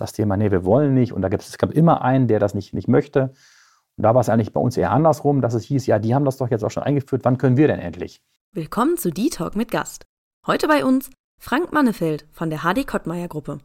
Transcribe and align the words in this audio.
das 0.00 0.12
Thema, 0.12 0.36
nee, 0.36 0.50
wir 0.50 0.64
wollen 0.64 0.94
nicht. 0.94 1.12
Und 1.12 1.22
da 1.22 1.28
gibt 1.28 1.42
es, 1.42 1.50
es 1.50 1.58
gab 1.58 1.72
immer 1.72 2.02
einen, 2.02 2.28
der 2.28 2.38
das 2.38 2.54
nicht, 2.54 2.74
nicht 2.74 2.88
möchte. 2.88 3.32
Und 3.96 4.04
da 4.04 4.14
war 4.14 4.20
es 4.20 4.28
eigentlich 4.28 4.52
bei 4.52 4.60
uns 4.60 4.76
eher 4.76 4.92
andersrum, 4.92 5.40
dass 5.40 5.54
es 5.54 5.64
hieß, 5.64 5.86
ja, 5.86 5.98
die 5.98 6.14
haben 6.14 6.24
das 6.24 6.36
doch 6.36 6.50
jetzt 6.50 6.64
auch 6.64 6.70
schon 6.70 6.84
eingeführt, 6.84 7.24
wann 7.24 7.38
können 7.38 7.56
wir 7.56 7.68
denn 7.68 7.80
endlich? 7.80 8.22
Willkommen 8.52 8.96
zu 8.96 9.10
D-Talk 9.10 9.56
mit 9.56 9.70
Gast. 9.70 10.06
Heute 10.46 10.68
bei 10.68 10.84
uns 10.84 11.10
Frank 11.40 11.72
Mannefeld 11.72 12.26
von 12.32 12.50
der 12.50 12.60
HD 12.60 12.86
Kottmeier 12.86 13.28
Gruppe. 13.28 13.58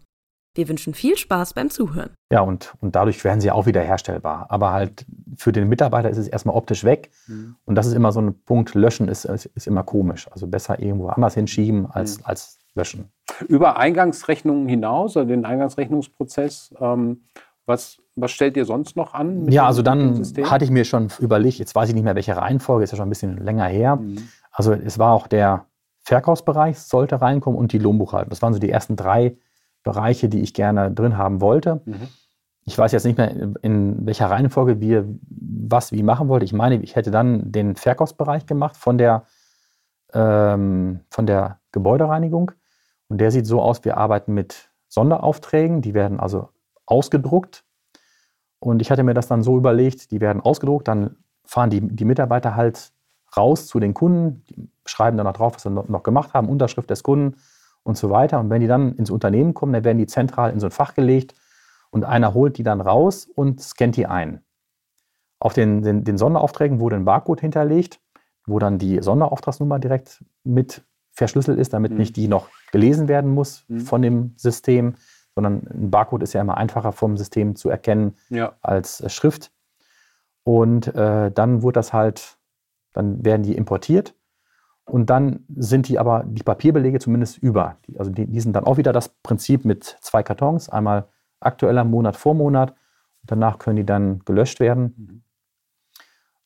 Wir 0.56 0.70
wünschen 0.70 0.94
viel 0.94 1.18
Spaß 1.18 1.54
beim 1.54 1.72
Zuhören. 1.72 2.12
Ja, 2.32 2.42
und, 2.42 2.76
und 2.80 2.96
dadurch 2.96 3.24
werden 3.24 3.42
sie 3.42 3.50
auch 3.50 3.66
wieder 3.66 3.82
herstellbar. 3.82 4.48
Aber 4.50 4.72
halt 4.72 5.06
für 5.38 5.52
den 5.52 5.68
Mitarbeiter 5.68 6.10
ist 6.10 6.18
es 6.18 6.28
erstmal 6.28 6.56
optisch 6.56 6.84
weg. 6.84 7.10
Mhm. 7.28 7.56
Und 7.66 7.76
das 7.76 7.88
ist 7.88 7.94
immer 7.94 8.12
so 8.12 8.22
ein 8.22 8.44
Punkt, 8.44 8.76
löschen 8.76 9.08
ist, 9.08 9.26
ist, 9.26 9.46
ist, 9.46 9.66
immer 9.66 9.84
komisch. 9.84 10.28
Also 10.32 10.46
besser 10.46 10.80
irgendwo 10.80 11.08
anders 11.08 11.34
hinschieben 11.34 11.90
als, 11.90 12.20
mhm. 12.20 12.26
als 12.26 12.60
löschen. 12.76 13.12
Über 13.48 13.78
Eingangsrechnungen 13.78 14.68
hinaus, 14.68 15.18
also 15.18 15.28
den 15.28 15.46
Eingangsrechnungsprozess, 15.46 16.74
ähm, 16.80 17.24
was, 17.66 17.98
was 18.16 18.32
stellt 18.32 18.58
ihr 18.58 18.66
sonst 18.66 18.96
noch 18.96 19.14
an? 19.14 19.50
Ja, 19.50 19.66
also 19.66 19.82
dann 19.82 20.22
hatte 20.44 20.66
ich 20.66 20.72
mir 20.72 20.86
schon 20.86 21.10
überlegt, 21.20 21.60
jetzt 21.60 21.74
weiß 21.74 21.90
ich 21.90 21.96
nicht 21.96 22.04
mehr, 22.04 22.16
welche 22.16 22.36
Reihenfolge, 22.36 22.84
ist 22.84 22.92
ja 22.92 22.98
schon 22.98 23.08
ein 23.08 23.10
bisschen 23.10 23.38
länger 23.38 23.66
her. 23.66 23.96
Mhm. 23.96 24.28
Also 24.52 24.74
es 24.74 25.00
war 25.00 25.14
auch 25.14 25.28
der 25.28 25.66
Verkaufsbereich, 26.04 26.80
sollte 26.80 27.22
reinkommen 27.22 27.58
und 27.58 27.72
die 27.72 27.80
Lohnbuchhaltung. 27.80 28.30
Das 28.30 28.42
waren 28.42 28.54
so 28.54 28.60
die 28.60 28.70
ersten 28.70 28.96
drei 28.96 29.38
Bereiche, 29.84 30.30
die 30.30 30.42
ich 30.42 30.54
gerne 30.54 30.92
drin 30.92 31.18
haben 31.18 31.42
wollte. 31.42 31.82
Mhm. 31.86 32.08
Ich 32.66 32.78
weiß 32.78 32.92
jetzt 32.94 33.06
nicht 33.06 33.18
mehr, 33.18 33.32
in 33.62 34.06
welcher 34.06 34.30
Reihenfolge 34.30 34.80
wir 34.80 35.06
was 35.30 35.92
wie 35.92 36.04
machen 36.04 36.30
wollten. 36.30 36.46
Ich 36.46 36.54
meine, 36.54 36.82
ich 36.82 36.96
hätte 36.96 37.12
dann 37.12 37.52
den 37.52 37.76
Verkaufsbereich 37.76 38.46
gemacht 38.46 38.78
von 38.78 38.98
der, 38.98 39.24
ähm, 40.14 41.02
von 41.10 41.26
der 41.26 41.60
Gebäudereinigung. 41.72 42.52
Und 43.10 43.20
der 43.20 43.32
sieht 43.32 43.46
so 43.46 43.62
aus, 43.62 43.84
wir 43.86 43.98
arbeiten 43.98 44.34
mit 44.34 44.72
Sonderaufträgen, 44.88 45.82
die 45.82 45.94
werden 45.94 46.20
also 46.20 46.50
ausgedruckt. 46.86 47.64
Und 48.60 48.82
ich 48.82 48.92
hatte 48.92 49.04
mir 49.04 49.14
das 49.14 49.28
dann 49.28 49.44
so 49.44 49.58
überlegt, 49.58 50.12
die 50.12 50.22
werden 50.22 50.42
ausgedruckt, 50.42 50.88
dann 50.88 51.18
fahren 51.46 51.70
die, 51.70 51.82
die 51.82 52.06
Mitarbeiter 52.06 52.56
halt 52.56 52.94
raus 53.36 53.68
zu 53.68 53.80
den 53.80 53.94
Kunden, 53.94 54.44
die 54.46 54.70
schreiben 54.86 55.18
dann 55.18 55.26
noch 55.26 55.34
drauf, 55.34 55.56
was 55.56 55.64
sie 55.64 55.70
noch 55.70 56.04
gemacht 56.04 56.34
haben, 56.34 56.50
Unterschrift 56.50 56.90
des 56.90 57.04
Kunden 57.04 57.38
und 57.84 57.98
so 57.98 58.10
weiter. 58.10 58.40
Und 58.40 58.50
wenn 58.50 58.62
die 58.62 58.68
dann 58.68 58.96
ins 58.96 59.10
Unternehmen 59.10 59.54
kommen, 59.54 59.74
dann 59.74 59.84
werden 59.84 59.98
die 59.98 60.08
zentral 60.08 60.52
in 60.52 60.60
so 60.60 60.68
ein 60.68 60.72
Fach 60.72 60.94
gelegt 60.94 61.34
und 61.92 62.06
einer 62.06 62.34
holt 62.34 62.58
die 62.58 62.64
dann 62.64 62.82
raus 62.82 63.28
und 63.36 63.62
scannt 63.62 63.98
die 63.98 64.08
ein. 64.08 64.42
Auf 65.40 65.54
den, 65.54 65.82
den, 65.82 66.04
den 66.04 66.18
Sonderaufträgen 66.18 66.80
wurde 66.80 66.96
ein 66.96 67.06
Barcode 67.06 67.42
hinterlegt, 67.42 68.00
wo 68.46 68.60
dann 68.60 68.78
die 68.78 69.02
Sonderauftragsnummer 69.02 69.80
direkt 69.80 70.24
mit 70.44 70.84
verschlüsselt 71.12 71.60
ist, 71.60 71.74
damit 71.74 71.92
mhm. 71.92 71.98
nicht 71.98 72.16
die 72.16 72.28
noch 72.28 72.48
gelesen 72.74 73.08
werden 73.08 73.32
muss 73.32 73.66
mhm. 73.68 73.82
von 73.82 74.02
dem 74.02 74.34
System, 74.36 74.96
sondern 75.36 75.68
ein 75.68 75.92
Barcode 75.92 76.24
ist 76.24 76.34
ja 76.34 76.42
immer 76.42 76.58
einfacher 76.58 76.92
vom 76.92 77.18
System 77.18 77.56
zu 77.56 77.70
erkennen 77.70 78.18
ja. 78.30 78.56
als 78.62 79.00
äh, 79.00 79.10
Schrift. 79.10 79.52
Und 80.44 80.94
äh, 80.96 81.32
dann 81.32 81.62
wird 81.62 81.76
das 81.76 81.94
halt, 81.94 82.38
dann 82.92 83.24
werden 83.24 83.44
die 83.44 83.56
importiert 83.56 84.16
und 84.86 85.10
dann 85.10 85.46
sind 85.56 85.88
die 85.88 86.00
aber, 86.00 86.24
die 86.26 86.44
Papierbelege 86.44 87.00
zumindest 87.00 87.38
über. 87.38 87.78
Also 87.98 88.12
die, 88.12 88.26
die 88.26 88.40
sind 88.42 88.54
dann 88.54 88.66
auch 88.66 88.78
wieder 88.78 88.92
das 88.92 89.10
Prinzip 89.10 89.66
mit 89.66 89.84
zwei 90.02 90.24
Kartons, 90.24 90.68
einmal 90.68 91.08
aktueller 91.40 91.84
Monat 91.84 92.18
vor 92.18 92.34
Monat. 92.34 92.72
Und 92.72 93.32
danach 93.32 93.60
können 93.60 93.78
die 93.78 93.86
dann 93.86 94.20
gelöscht 94.26 94.60
werden. 94.60 94.96
Mhm. 94.98 95.24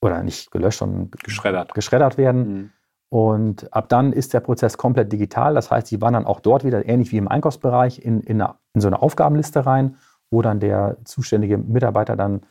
Oder 0.02 0.22
nicht 0.24 0.52
gelöscht, 0.52 0.80
sondern 0.80 1.10
geschreddert, 1.10 1.74
geschreddert 1.74 2.18
werden. 2.18 2.48
Mhm. 2.48 2.72
Und 3.10 3.74
ab 3.74 3.88
dann 3.90 4.12
ist 4.12 4.34
der 4.34 4.42
Prozess 4.42 4.78
komplett 4.78 5.12
digital. 5.12 5.54
Das 5.54 5.72
heißt, 5.72 5.88
sie 5.88 6.02
wandern 6.02 6.26
auch 6.26 6.42
dort 6.42 6.66
wieder, 6.66 6.88
ähnlich 6.88 7.12
wie 7.12 7.18
im 7.18 7.28
Einkaufsbereich, 7.28 8.00
in, 8.00 8.22
in, 8.22 8.42
eine, 8.42 8.56
in 8.74 8.82
so 8.82 8.88
eine 8.88 9.02
Aufgabenliste 9.02 9.66
rein, 9.66 9.96
wo 10.30 10.42
dann 10.42 10.60
der 10.60 10.98
zuständige 11.06 11.58
Mitarbeiter 11.58 12.16
dann 12.18 12.42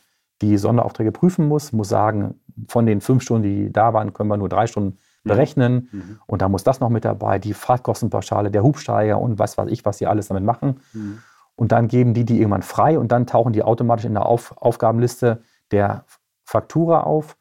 die 0.42 0.58
Sonderaufträge 0.58 1.12
prüfen 1.12 1.48
muss, 1.48 1.72
muss 1.72 1.88
sagen, 1.88 2.40
von 2.68 2.86
den 2.86 3.00
fünf 3.00 3.22
Stunden, 3.22 3.42
die 3.42 3.72
da 3.72 3.92
waren, 3.92 4.12
können 4.12 4.28
wir 4.28 4.36
nur 4.36 4.48
drei 4.48 4.66
Stunden 4.66 4.98
mhm. 5.24 5.28
berechnen. 5.28 5.88
Mhm. 5.92 6.20
Und 6.26 6.42
da 6.42 6.48
muss 6.48 6.64
das 6.64 6.80
noch 6.80 6.90
mit 6.90 7.04
dabei, 7.04 7.38
die 7.38 7.54
Fahrtkostenpauschale, 7.54 8.50
der 8.50 8.62
Hubsteiger 8.62 9.20
und 9.20 9.38
was 9.38 9.56
weiß 9.58 9.70
ich, 9.70 9.84
was 9.84 9.98
sie 9.98 10.06
alles 10.06 10.28
damit 10.28 10.44
machen. 10.44 10.80
Mhm. 10.92 11.18
Und 11.54 11.72
dann 11.72 11.88
geben 11.88 12.12
die 12.12 12.24
die 12.24 12.38
irgendwann 12.38 12.62
frei 12.62 12.98
und 12.98 13.12
dann 13.12 13.26
tauchen 13.26 13.52
die 13.52 13.62
automatisch 13.62 14.04
in 14.04 14.12
der 14.12 14.26
Auf 14.26 14.54
Aufgabenliste 14.58 15.42
der 15.70 16.04
Faktura 16.44 17.00
auf. 17.00 17.36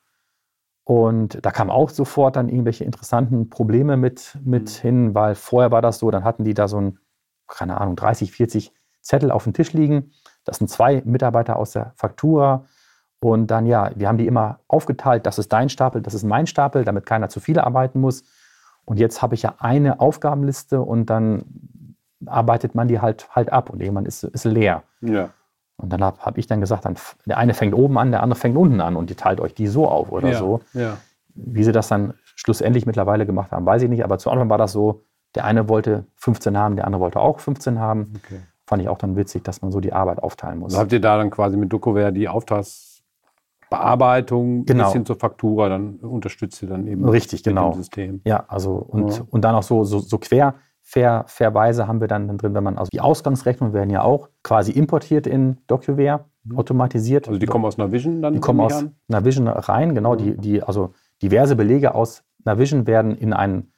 Und 0.85 1.43
da 1.43 1.49
kamen 1.49 1.71
auch 1.71 1.89
sofort 1.89 2.35
dann 2.35 2.47
irgendwelche 2.47 2.83
interessanten 2.83 3.49
Probleme 3.49 3.97
mit, 3.97 4.37
mit 4.45 4.69
mhm. 4.69 4.81
hin, 4.81 5.15
weil 5.15 5.35
vorher 5.35 5.71
war 5.71 5.81
das 5.81 5.97
so, 5.97 6.11
dann 6.11 6.23
hatten 6.23 6.43
die 6.43 6.53
da 6.53 6.67
so 6.67 6.79
ein, 6.79 6.99
keine 7.47 7.81
Ahnung, 7.81 7.95
30, 7.95 8.31
40 8.31 8.71
Zettel 9.01 9.31
auf 9.31 9.43
dem 9.43 9.53
Tisch 9.53 9.73
liegen. 9.73 10.11
Das 10.43 10.57
sind 10.57 10.67
zwei 10.69 11.01
Mitarbeiter 11.03 11.57
aus 11.57 11.71
der 11.71 11.93
Faktura. 11.95 12.65
Und 13.19 13.47
dann, 13.47 13.65
ja, 13.65 13.89
wir 13.95 14.07
haben 14.07 14.19
die 14.19 14.27
immer 14.27 14.59
aufgeteilt, 14.67 15.25
das 15.25 15.39
ist 15.39 15.51
dein 15.51 15.69
Stapel, 15.69 16.03
das 16.03 16.13
ist 16.13 16.23
mein 16.23 16.45
Stapel, 16.45 16.85
damit 16.85 17.07
keiner 17.07 17.29
zu 17.29 17.39
viel 17.39 17.59
arbeiten 17.59 17.99
muss. 17.99 18.23
Und 18.85 18.99
jetzt 18.99 19.23
habe 19.23 19.33
ich 19.33 19.41
ja 19.41 19.55
eine 19.57 19.99
Aufgabenliste 19.99 20.81
und 20.81 21.09
dann 21.09 21.95
arbeitet 22.27 22.75
man 22.75 22.87
die 22.87 22.99
halt, 22.99 23.27
halt 23.35 23.51
ab 23.51 23.71
und 23.71 23.81
irgendwann 23.81 24.05
ist, 24.05 24.23
ist 24.23 24.45
leer. 24.45 24.83
Ja. 25.01 25.29
Und 25.77 25.91
dann 25.91 26.03
habe 26.03 26.19
hab 26.19 26.37
ich 26.37 26.47
dann 26.47 26.61
gesagt, 26.61 26.85
dann, 26.85 26.95
der 27.25 27.37
eine 27.37 27.53
fängt 27.53 27.73
oben 27.73 27.97
an, 27.97 28.11
der 28.11 28.23
andere 28.23 28.39
fängt 28.39 28.57
unten 28.57 28.79
an 28.81 28.95
und 28.95 29.09
die 29.09 29.15
teilt 29.15 29.41
euch 29.41 29.53
die 29.53 29.67
so 29.67 29.87
auf 29.87 30.11
oder 30.11 30.31
ja, 30.31 30.37
so. 30.37 30.61
Ja. 30.73 30.97
Wie 31.33 31.63
sie 31.63 31.73
das 31.73 31.89
dann 31.89 32.13
schlussendlich 32.35 32.85
mittlerweile 32.85 33.25
gemacht 33.25 33.51
haben, 33.51 33.65
weiß 33.65 33.81
ich 33.81 33.89
nicht. 33.89 34.03
Aber 34.03 34.17
zu 34.17 34.29
Anfang 34.29 34.49
war 34.49 34.57
das 34.57 34.71
so, 34.71 35.03
der 35.35 35.45
eine 35.45 35.67
wollte 35.67 36.05
15 36.15 36.57
haben, 36.57 36.77
der 36.77 36.85
andere 36.85 37.01
wollte 37.01 37.19
auch 37.19 37.39
15 37.39 37.79
haben. 37.79 38.13
Okay. 38.23 38.39
Fand 38.65 38.81
ich 38.81 38.89
auch 38.89 38.97
dann 38.97 39.15
witzig, 39.15 39.43
dass 39.43 39.61
man 39.61 39.71
so 39.71 39.79
die 39.79 39.93
Arbeit 39.93 40.23
aufteilen 40.23 40.57
muss. 40.59 40.71
Also 40.71 40.81
habt 40.81 40.91
ihr 40.93 41.01
da 41.01 41.17
dann 41.17 41.29
quasi 41.29 41.55
mit 41.57 41.71
Dokoware 41.71 42.11
die 42.11 42.27
Auftragsbearbeitung 42.29 44.65
genau. 44.65 44.85
bis 44.85 44.93
hin 44.93 45.05
zur 45.05 45.17
Faktura, 45.17 45.69
dann 45.69 45.97
unterstützt 45.97 46.63
ihr 46.63 46.69
dann 46.69 46.87
eben 46.87 47.07
Richtig, 47.07 47.43
genau. 47.43 47.73
System. 47.73 48.21
Ja, 48.25 48.45
also 48.47 48.73
und, 48.75 49.17
ja. 49.17 49.23
und 49.29 49.41
dann 49.41 49.53
auch 49.55 49.63
so, 49.63 49.83
so, 49.83 49.99
so 49.99 50.17
quer 50.17 50.55
fair, 50.85 51.25
fairweise 51.27 51.87
haben 51.87 51.99
wir 51.99 52.07
dann 52.07 52.37
drin, 52.37 52.53
wenn 52.53 52.63
man, 52.63 52.77
also 52.77 52.89
die 52.93 53.01
Ausgangsrechnungen 53.01 53.73
werden 53.73 53.89
ja 53.89 54.03
auch 54.03 54.29
quasi 54.43 54.71
importiert 54.71 55.25
in 55.27 55.57
DocuWare, 55.67 56.25
mhm. 56.43 56.57
automatisiert. 56.57 57.27
Also 57.27 57.39
die 57.39 57.47
kommen 57.47 57.65
aus 57.65 57.77
Navision 57.77 58.21
dann? 58.21 58.33
Die 58.33 58.39
kommen 58.39 58.61
aus 58.61 58.73
an? 58.73 58.95
Navision 59.07 59.47
rein, 59.47 59.95
genau. 59.95 60.13
Mhm. 60.13 60.17
Die, 60.17 60.37
die, 60.37 60.63
also 60.63 60.93
diverse 61.21 61.55
Belege 61.55 61.95
aus 61.95 62.23
Navision 62.45 62.85
werden 62.85 63.17
in 63.17 63.33
einen 63.33 63.73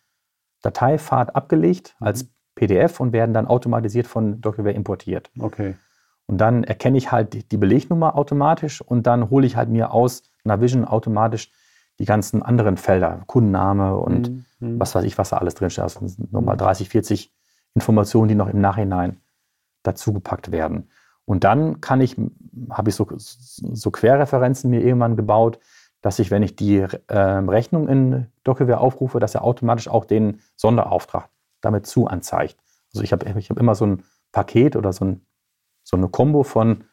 Dateipfad 0.61 1.35
abgelegt 1.35 1.95
mhm. 1.99 2.07
als 2.07 2.29
PDF 2.55 2.99
und 2.99 3.13
werden 3.13 3.33
dann 3.33 3.47
automatisiert 3.47 4.05
von 4.05 4.41
DocuWare 4.41 4.73
importiert. 4.73 5.31
Okay. 5.39 5.75
Und 6.25 6.39
dann 6.39 6.65
erkenne 6.65 6.97
ich 6.97 7.11
halt 7.11 7.51
die 7.51 7.57
Belegnummer 7.57 8.17
automatisch 8.17 8.81
und 8.81 9.07
dann 9.07 9.29
hole 9.29 9.47
ich 9.47 9.55
halt 9.55 9.69
mir 9.69 9.91
aus 9.93 10.23
Navision 10.43 10.83
automatisch 10.83 11.51
die 11.99 12.05
ganzen 12.05 12.43
anderen 12.43 12.77
Felder, 12.77 13.23
Kundenname 13.25 13.97
und 13.97 14.29
mhm. 14.29 14.45
mhm. 14.59 14.79
was 14.79 14.93
weiß 14.95 15.03
ich, 15.03 15.17
was 15.17 15.29
da 15.29 15.37
alles 15.37 15.55
drinsteht. 15.55 15.83
Also 15.83 16.05
nochmal 16.31 16.57
30, 16.57 16.89
40 16.89 17.33
Informationen, 17.73 18.29
die 18.29 18.35
noch 18.35 18.49
im 18.49 18.61
Nachhinein 18.61 19.21
dazugepackt 19.83 20.51
werden. 20.51 20.89
Und 21.25 21.43
dann 21.43 21.81
kann 21.81 22.01
ich, 22.01 22.15
habe 22.69 22.89
ich 22.89 22.95
so, 22.95 23.07
so 23.17 23.91
Querreferenzen 23.91 24.69
mir 24.69 24.81
irgendwann 24.81 25.15
gebaut, 25.15 25.59
dass 26.01 26.19
ich, 26.19 26.31
wenn 26.31 26.43
ich 26.43 26.55
die 26.55 26.77
äh, 26.77 27.17
Rechnung 27.17 27.89
in 27.89 28.27
DocuWare 28.43 28.79
aufrufe, 28.79 29.19
dass 29.19 29.35
er 29.35 29.43
automatisch 29.43 29.87
auch 29.87 30.05
den 30.05 30.39
Sonderauftrag 30.55 31.29
damit 31.61 31.85
zu 31.85 32.07
anzeigt. 32.07 32.57
Also 32.93 33.03
ich 33.03 33.11
habe 33.11 33.25
ich 33.37 33.49
hab 33.49 33.59
immer 33.59 33.75
so 33.75 33.85
ein 33.85 34.03
Paket 34.31 34.75
oder 34.75 34.93
so, 34.93 35.05
ein, 35.05 35.25
so 35.83 35.97
eine 35.97 36.07
Kombo 36.07 36.43
von 36.43 36.85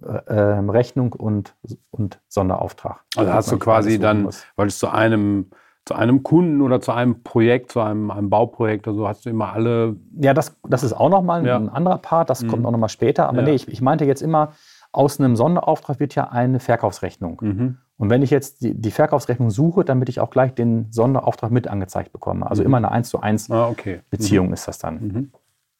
Rechnung 0.00 1.12
und, 1.12 1.54
und 1.90 2.20
Sonderauftrag. 2.28 3.04
Also 3.16 3.32
hast 3.32 3.52
du 3.52 3.58
quasi 3.58 3.98
dann, 3.98 4.28
weil 4.56 4.68
es 4.68 4.78
zu 4.78 4.88
einem 4.88 5.50
zu 5.84 5.94
einem 5.94 6.22
Kunden 6.22 6.60
oder 6.60 6.80
zu 6.80 6.92
einem 6.92 7.24
Projekt, 7.24 7.72
zu 7.72 7.80
einem, 7.80 8.10
einem 8.10 8.30
Bauprojekt 8.30 8.86
oder 8.86 8.96
so, 8.96 9.08
hast 9.08 9.26
du 9.26 9.30
immer 9.30 9.52
alle. 9.52 9.96
Ja, 10.20 10.32
das, 10.32 10.56
das 10.68 10.84
ist 10.84 10.92
auch 10.92 11.08
nochmal 11.08 11.40
ein, 11.40 11.46
ja. 11.46 11.56
ein 11.56 11.68
anderer 11.68 11.98
Part, 11.98 12.30
das 12.30 12.42
mhm. 12.42 12.48
kommt 12.48 12.66
auch 12.66 12.70
nochmal 12.70 12.88
später. 12.88 13.28
Aber 13.28 13.38
ja. 13.38 13.44
nee, 13.44 13.54
ich, 13.54 13.66
ich 13.66 13.80
meinte 13.80 14.04
jetzt 14.04 14.22
immer, 14.22 14.52
aus 14.92 15.18
einem 15.18 15.36
Sonderauftrag 15.36 15.98
wird 15.98 16.14
ja 16.14 16.28
eine 16.28 16.60
Verkaufsrechnung. 16.60 17.40
Mhm. 17.42 17.78
Und 17.96 18.10
wenn 18.10 18.22
ich 18.22 18.30
jetzt 18.30 18.62
die, 18.62 18.74
die, 18.74 18.90
Verkaufsrechnung 18.90 19.50
suche, 19.50 19.84
damit 19.84 20.08
ich 20.08 20.20
auch 20.20 20.30
gleich 20.30 20.54
den 20.54 20.90
Sonderauftrag 20.92 21.50
mit 21.50 21.66
angezeigt 21.68 22.12
bekomme. 22.12 22.48
Also 22.48 22.62
mhm. 22.62 22.66
immer 22.66 22.76
eine 22.76 22.90
1 22.92 23.08
zu 23.08 23.20
1 23.20 23.50
ah, 23.50 23.68
okay. 23.68 24.00
Beziehung 24.10 24.48
mhm. 24.48 24.52
ist 24.52 24.68
das 24.68 24.78
dann. 24.78 24.94
Mhm. 25.00 25.32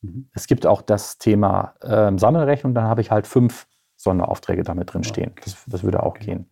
Mhm. 0.03 0.29
Es 0.33 0.47
gibt 0.47 0.67
auch 0.67 0.83
das 0.83 1.19
Thema 1.19 1.75
ähm, 1.83 2.19
Sammelrechnung, 2.19 2.75
dann 2.75 2.85
habe 2.85 3.03
ich 3.03 3.11
halt 3.11 3.27
fünf 3.27 3.67
Sonderaufträge 4.03 4.63
damit 4.63 4.93
drin 4.93 5.05
stehen. 5.05 5.33
Das, 5.45 5.65
das 5.67 5.85
würde 5.85 6.03
auch 6.03 6.17
okay. 6.17 6.25
gehen. 6.25 6.51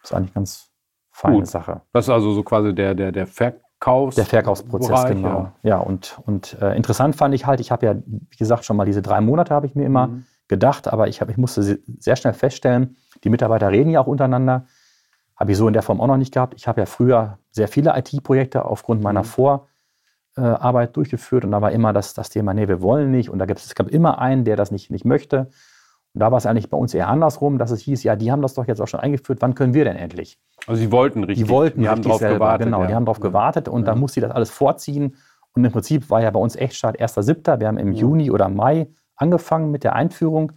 Das 0.00 0.10
ist 0.10 0.16
eigentlich 0.16 0.30
eine 0.30 0.34
ganz 0.34 0.70
feine 1.10 1.36
Gut. 1.36 1.46
Sache. 1.46 1.82
Das 1.92 2.06
ist 2.06 2.10
also 2.10 2.32
so 2.32 2.42
quasi 2.42 2.74
der, 2.74 2.94
der, 2.94 3.12
der 3.12 3.26
Verkaufs 3.26 4.16
Der 4.16 4.24
Verkaufsprozess, 4.24 4.88
Bereich, 4.88 5.14
genau. 5.14 5.52
Ja, 5.62 5.70
ja 5.70 5.78
und, 5.78 6.18
und 6.26 6.60
äh, 6.60 6.76
interessant 6.76 7.16
fand 7.16 7.34
ich 7.34 7.46
halt, 7.46 7.60
ich 7.60 7.70
habe 7.70 7.86
ja, 7.86 7.94
wie 7.94 8.36
gesagt, 8.36 8.64
schon 8.64 8.76
mal 8.76 8.86
diese 8.86 9.02
drei 9.02 9.20
Monate 9.20 9.54
habe 9.54 9.66
ich 9.66 9.74
mir 9.74 9.84
immer 9.84 10.08
mhm. 10.08 10.24
gedacht, 10.48 10.88
aber 10.88 11.08
ich, 11.08 11.20
hab, 11.20 11.28
ich 11.28 11.36
musste 11.36 11.62
sehr 11.62 12.16
schnell 12.16 12.32
feststellen, 12.32 12.96
die 13.24 13.30
Mitarbeiter 13.30 13.70
reden 13.70 13.90
ja 13.90 14.00
auch 14.00 14.06
untereinander. 14.06 14.66
Habe 15.36 15.52
ich 15.52 15.58
so 15.58 15.66
in 15.66 15.74
der 15.74 15.82
Form 15.82 16.00
auch 16.00 16.06
noch 16.06 16.16
nicht 16.16 16.32
gehabt. 16.32 16.54
Ich 16.56 16.66
habe 16.66 16.80
ja 16.80 16.86
früher 16.86 17.38
sehr 17.50 17.68
viele 17.68 17.94
IT-Projekte 17.96 18.64
aufgrund 18.64 19.02
meiner 19.02 19.22
mhm. 19.22 19.60
Vorarbeit 20.36 20.96
durchgeführt 20.96 21.44
und 21.44 21.50
da 21.50 21.60
war 21.60 21.72
immer 21.72 21.92
das, 21.92 22.14
das 22.14 22.30
Thema, 22.30 22.54
nee, 22.54 22.68
wir 22.68 22.80
wollen 22.80 23.10
nicht 23.10 23.28
und 23.28 23.38
da 23.38 23.44
gibt 23.44 23.60
es, 23.60 23.66
es 23.66 23.74
gab 23.74 23.88
immer 23.88 24.18
einen, 24.18 24.44
der 24.44 24.56
das 24.56 24.70
nicht, 24.70 24.90
nicht 24.90 25.04
möchte. 25.04 25.50
Und 26.16 26.20
da 26.20 26.30
war 26.30 26.38
es 26.38 26.46
eigentlich 26.46 26.70
bei 26.70 26.78
uns 26.78 26.94
eher 26.94 27.08
andersrum, 27.08 27.58
dass 27.58 27.70
es 27.70 27.80
hieß, 27.82 28.02
ja, 28.02 28.16
die 28.16 28.32
haben 28.32 28.40
das 28.40 28.54
doch 28.54 28.66
jetzt 28.66 28.80
auch 28.80 28.88
schon 28.88 29.00
eingeführt, 29.00 29.42
wann 29.42 29.54
können 29.54 29.74
wir 29.74 29.84
denn 29.84 29.96
endlich? 29.96 30.38
Also 30.66 30.80
sie 30.80 30.90
wollten 30.90 31.24
richtig. 31.24 31.44
Die 31.44 31.50
wollten 31.50 31.82
die 31.82 31.90
haben 31.90 32.02
selber, 32.02 32.36
gewartet. 32.36 32.64
Genau, 32.68 32.80
ja. 32.80 32.86
die 32.86 32.94
haben 32.94 33.04
darauf 33.04 33.20
gewartet 33.20 33.68
und 33.68 33.82
Ja. 33.82 33.88
dann 33.88 33.98
musste 34.00 34.14
sie 34.14 34.20
das 34.22 34.30
alles 34.30 34.48
vorziehen. 34.48 35.16
Und 35.54 35.62
im 35.66 35.70
Prinzip 35.72 36.08
war 36.08 36.22
ja 36.22 36.30
bei 36.30 36.40
uns 36.40 36.56
Echtstart 36.56 36.98
1.7. 36.98 37.60
Wir 37.60 37.68
haben 37.68 37.76
im 37.76 37.92
Ja. 37.92 38.00
Juni 38.00 38.30
oder 38.30 38.48
Mai 38.48 38.86
angefangen 39.14 39.70
mit 39.70 39.84
der 39.84 39.94
Einführung. 39.94 40.52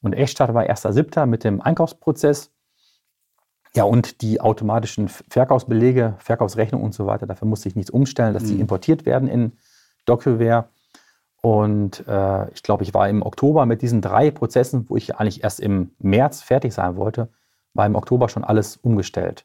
Und 0.00 0.12
Echtstart 0.12 0.54
war 0.54 0.62
1.7. 0.62 1.26
mit 1.26 1.42
dem 1.42 1.60
Einkaufsprozess. 1.60 2.52
Ja, 3.74 3.82
und 3.82 4.22
die 4.22 4.40
automatischen 4.40 5.08
Verkaufsbelege, 5.08 6.14
Verkaufsrechnung 6.18 6.84
und 6.84 6.94
so 6.94 7.06
weiter, 7.06 7.26
dafür 7.26 7.48
musste 7.48 7.68
ich 7.68 7.74
nichts 7.74 7.90
umstellen, 7.90 8.32
dass 8.32 8.44
die 8.44 8.54
Mhm. 8.54 8.60
importiert 8.60 9.06
werden 9.06 9.26
in 9.28 9.54
DocuWare. 10.06 10.68
Und 11.44 12.04
äh, 12.08 12.48
ich 12.52 12.62
glaube, 12.62 12.84
ich 12.84 12.94
war 12.94 13.06
im 13.06 13.20
Oktober 13.20 13.66
mit 13.66 13.82
diesen 13.82 14.00
drei 14.00 14.30
Prozessen, 14.30 14.86
wo 14.88 14.96
ich 14.96 15.16
eigentlich 15.16 15.44
erst 15.44 15.60
im 15.60 15.90
März 15.98 16.40
fertig 16.40 16.72
sein 16.72 16.96
wollte, 16.96 17.28
war 17.74 17.84
im 17.84 17.96
Oktober 17.96 18.30
schon 18.30 18.44
alles 18.44 18.78
umgestellt. 18.78 19.44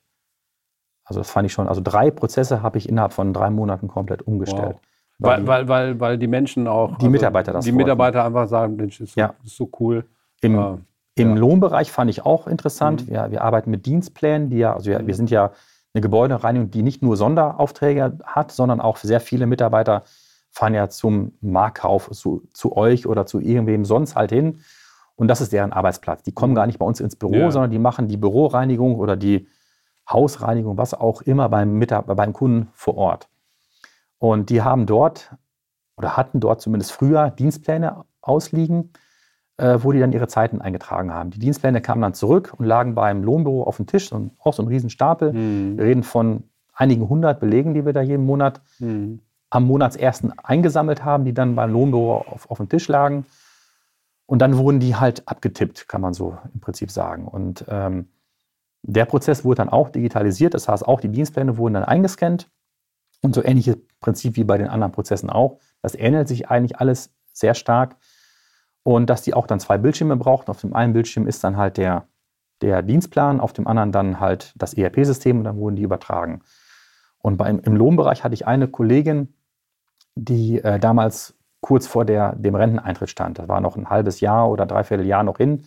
Also 1.04 1.20
das 1.20 1.30
fand 1.30 1.46
ich 1.48 1.52
schon, 1.52 1.68
also 1.68 1.82
drei 1.84 2.10
Prozesse 2.10 2.62
habe 2.62 2.78
ich 2.78 2.88
innerhalb 2.88 3.12
von 3.12 3.34
drei 3.34 3.50
Monaten 3.50 3.90
komplett 3.90 4.22
umgestellt. 4.22 4.78
Weil, 5.18 5.46
weil, 5.46 5.68
weil, 5.68 6.00
weil 6.00 6.18
die 6.18 6.28
Menschen 6.28 6.68
auch. 6.70 6.98
Die 7.00 7.10
Mitarbeiter 7.10 7.52
das 7.52 7.66
Die 7.66 7.72
wollten. 7.72 7.84
Mitarbeiter 7.84 8.24
einfach 8.24 8.48
sagen: 8.48 8.78
Mensch, 8.78 9.02
ist 9.02 9.16
so, 9.16 9.20
Ja. 9.20 9.34
ist 9.44 9.58
so 9.58 9.70
cool. 9.82 10.06
Im, 10.42 10.58
Äh, 10.58 10.78
Im 11.22 11.30
Ja. 11.32 11.36
Lohnbereich 11.36 11.92
fand 11.92 12.10
ich 12.10 12.26
auch 12.26 12.48
interessant. 12.48 13.08
Mhm. 13.08 13.12
Wir, 13.12 13.32
wir 13.32 13.42
arbeiten 13.42 13.72
mit 13.72 13.86
Dienstplänen, 13.86 14.50
die 14.50 14.60
ja, 14.60 14.74
also 14.74 14.90
wir, 14.90 15.00
Mhm. 15.00 15.08
wir 15.08 15.16
sind 15.16 15.30
ja 15.32 15.52
eine 15.94 16.02
Gebäudereinigung, 16.02 16.72
die 16.72 16.82
nicht 16.84 17.02
nur 17.02 17.18
Sonderaufträge 17.18 18.20
hat, 18.24 18.54
sondern 18.54 18.80
auch 18.80 18.96
sehr 18.96 19.20
viele 19.20 19.48
Mitarbeiter 19.48 20.04
fahren 20.52 20.74
ja 20.74 20.90
zum 20.90 21.34
Marktkauf 21.42 22.10
zu, 22.12 22.44
zu 22.54 22.76
euch 22.76 23.06
oder 23.08 23.26
zu 23.26 23.40
irgendwem 23.40 23.86
sonst 23.86 24.16
halt 24.16 24.32
hin. 24.32 24.60
Und 25.16 25.28
das 25.28 25.42
ist 25.42 25.52
deren 25.54 25.74
Arbeitsplatz. 25.74 26.24
Die 26.24 26.32
kommen 26.32 26.56
gar 26.56 26.66
nicht 26.66 26.80
bei 26.80 26.86
uns 26.86 27.00
ins 27.00 27.16
Büro, 27.16 27.34
Ja. 27.36 27.52
sondern 27.52 27.72
die 27.72 27.80
machen 27.80 28.08
die 28.08 28.18
Büroreinigung 28.18 28.96
oder 28.96 29.16
die 29.18 29.48
Hausreinigung, 30.10 30.78
was 30.78 30.94
auch 30.94 31.22
immer 31.22 31.50
beim, 31.50 31.74
Mitar 31.74 32.04
beim 32.04 32.34
Kunden 32.34 32.70
vor 32.74 32.96
Ort. 32.98 33.30
Und 34.18 34.50
die 34.50 34.62
haben 34.62 34.86
dort 34.86 35.36
oder 35.98 36.18
hatten 36.18 36.40
dort 36.40 36.62
zumindest 36.62 36.92
früher 36.94 37.30
Dienstpläne 37.32 38.06
ausliegen, 38.22 38.94
äh, 39.58 39.78
wo 39.82 39.92
die 39.92 40.00
dann 40.00 40.14
ihre 40.14 40.28
Zeiten 40.28 40.62
eingetragen 40.62 41.14
haben. 41.14 41.30
Die 41.32 41.40
Dienstpläne 41.40 41.82
kamen 41.82 42.02
dann 42.02 42.14
zurück 42.14 42.54
und 42.58 42.66
lagen 42.66 42.96
beim 42.96 43.24
Lohnbüro 43.24 43.64
auf 43.64 43.76
dem 43.78 43.86
Tisch, 43.88 44.12
und 44.12 44.32
auch 44.40 44.54
so 44.54 44.64
ein 44.64 44.68
Riesenstapel. 44.70 45.34
Wir 45.34 45.40
Mhm. 45.40 45.80
reden 45.80 46.04
von 46.04 46.44
einigen 46.74 47.08
hundert 47.10 47.40
Belegen, 47.42 47.74
die 47.74 47.86
wir 47.86 47.92
da 47.94 48.02
jeden 48.02 48.26
Monat 48.26 48.62
Mhm. 48.80 49.20
Am 49.50 49.66
Monatsersten 49.66 50.38
eingesammelt 50.40 51.04
haben, 51.04 51.26
die 51.26 51.34
dann 51.34 51.56
beim 51.56 51.72
Lohnbüro 51.72 52.18
auf, 52.18 52.50
auf 52.50 52.58
dem 52.58 52.70
Tisch 52.70 52.88
lagen. 52.88 53.26
Und 54.26 54.40
dann 54.40 54.58
wurden 54.58 54.80
die 54.80 54.96
halt 54.96 55.28
abgetippt, 55.28 55.88
kann 55.88 56.02
man 56.02 56.14
so 56.14 56.38
im 56.54 56.60
Prinzip 56.60 56.92
sagen. 56.92 57.28
Und 57.28 57.66
ähm, 57.68 58.10
der 58.84 59.06
Prozess 59.06 59.44
wurde 59.44 59.58
dann 59.58 59.70
auch 59.70 59.90
digitalisiert. 59.90 60.54
Das 60.54 60.68
heißt, 60.68 60.88
auch 60.88 61.02
die 61.02 61.10
Dienstpläne 61.10 61.58
wurden 61.58 61.74
dann 61.74 61.84
eingescannt. 61.84 62.50
Und 63.22 63.36
so 63.36 63.44
ähnliches 63.44 63.78
Prinzip 64.00 64.36
wie 64.38 64.44
bei 64.44 64.58
den 64.58 64.68
anderen 64.68 64.94
Prozessen 64.94 65.30
auch. 65.30 65.60
Das 65.82 65.96
ähnelt 65.96 66.28
sich 66.28 66.50
eigentlich 66.50 66.80
alles 66.80 67.12
sehr 67.34 67.54
stark. 67.54 67.98
Und 68.84 69.10
dass 69.10 69.24
die 69.24 69.34
auch 69.34 69.48
dann 69.48 69.60
zwei 69.60 69.78
Bildschirme 69.78 70.16
brauchten. 70.16 70.52
Auf 70.52 70.62
dem 70.62 70.74
einen 70.74 70.94
Bildschirm 70.94 71.28
ist 71.28 71.44
dann 71.44 71.58
halt 71.58 71.78
der, 71.78 72.08
der 72.62 72.82
Dienstplan, 72.82 73.40
auf 73.42 73.52
dem 73.52 73.68
anderen 73.68 73.92
dann 73.92 74.20
halt 74.20 74.54
das 74.58 74.74
ERP-System 74.74 75.40
und 75.40 75.44
dann 75.44 75.58
wurden 75.58 75.76
die 75.76 75.84
übertragen. 75.84 76.42
Und 77.18 77.38
beim, 77.38 77.60
im 77.60 77.76
Lohnbereich 77.76 78.24
hatte 78.24 78.36
ich 78.36 78.48
eine 78.48 78.68
Kollegin, 78.68 79.34
die 80.16 80.64
äh, 80.64 80.80
damals 80.80 81.36
kurz 81.62 81.88
vor 81.88 82.06
der, 82.06 82.36
dem 82.36 82.56
Renteneintritt 82.56 83.10
stand. 83.10 83.40
Das 83.40 83.48
war 83.48 83.62
noch 83.62 83.76
ein 83.76 83.90
halbes 83.90 84.20
Jahr 84.20 84.50
oder 84.50 84.66
dreiviertel 84.66 85.06
Jahr 85.06 85.24
noch 85.24 85.38
hin. 85.38 85.64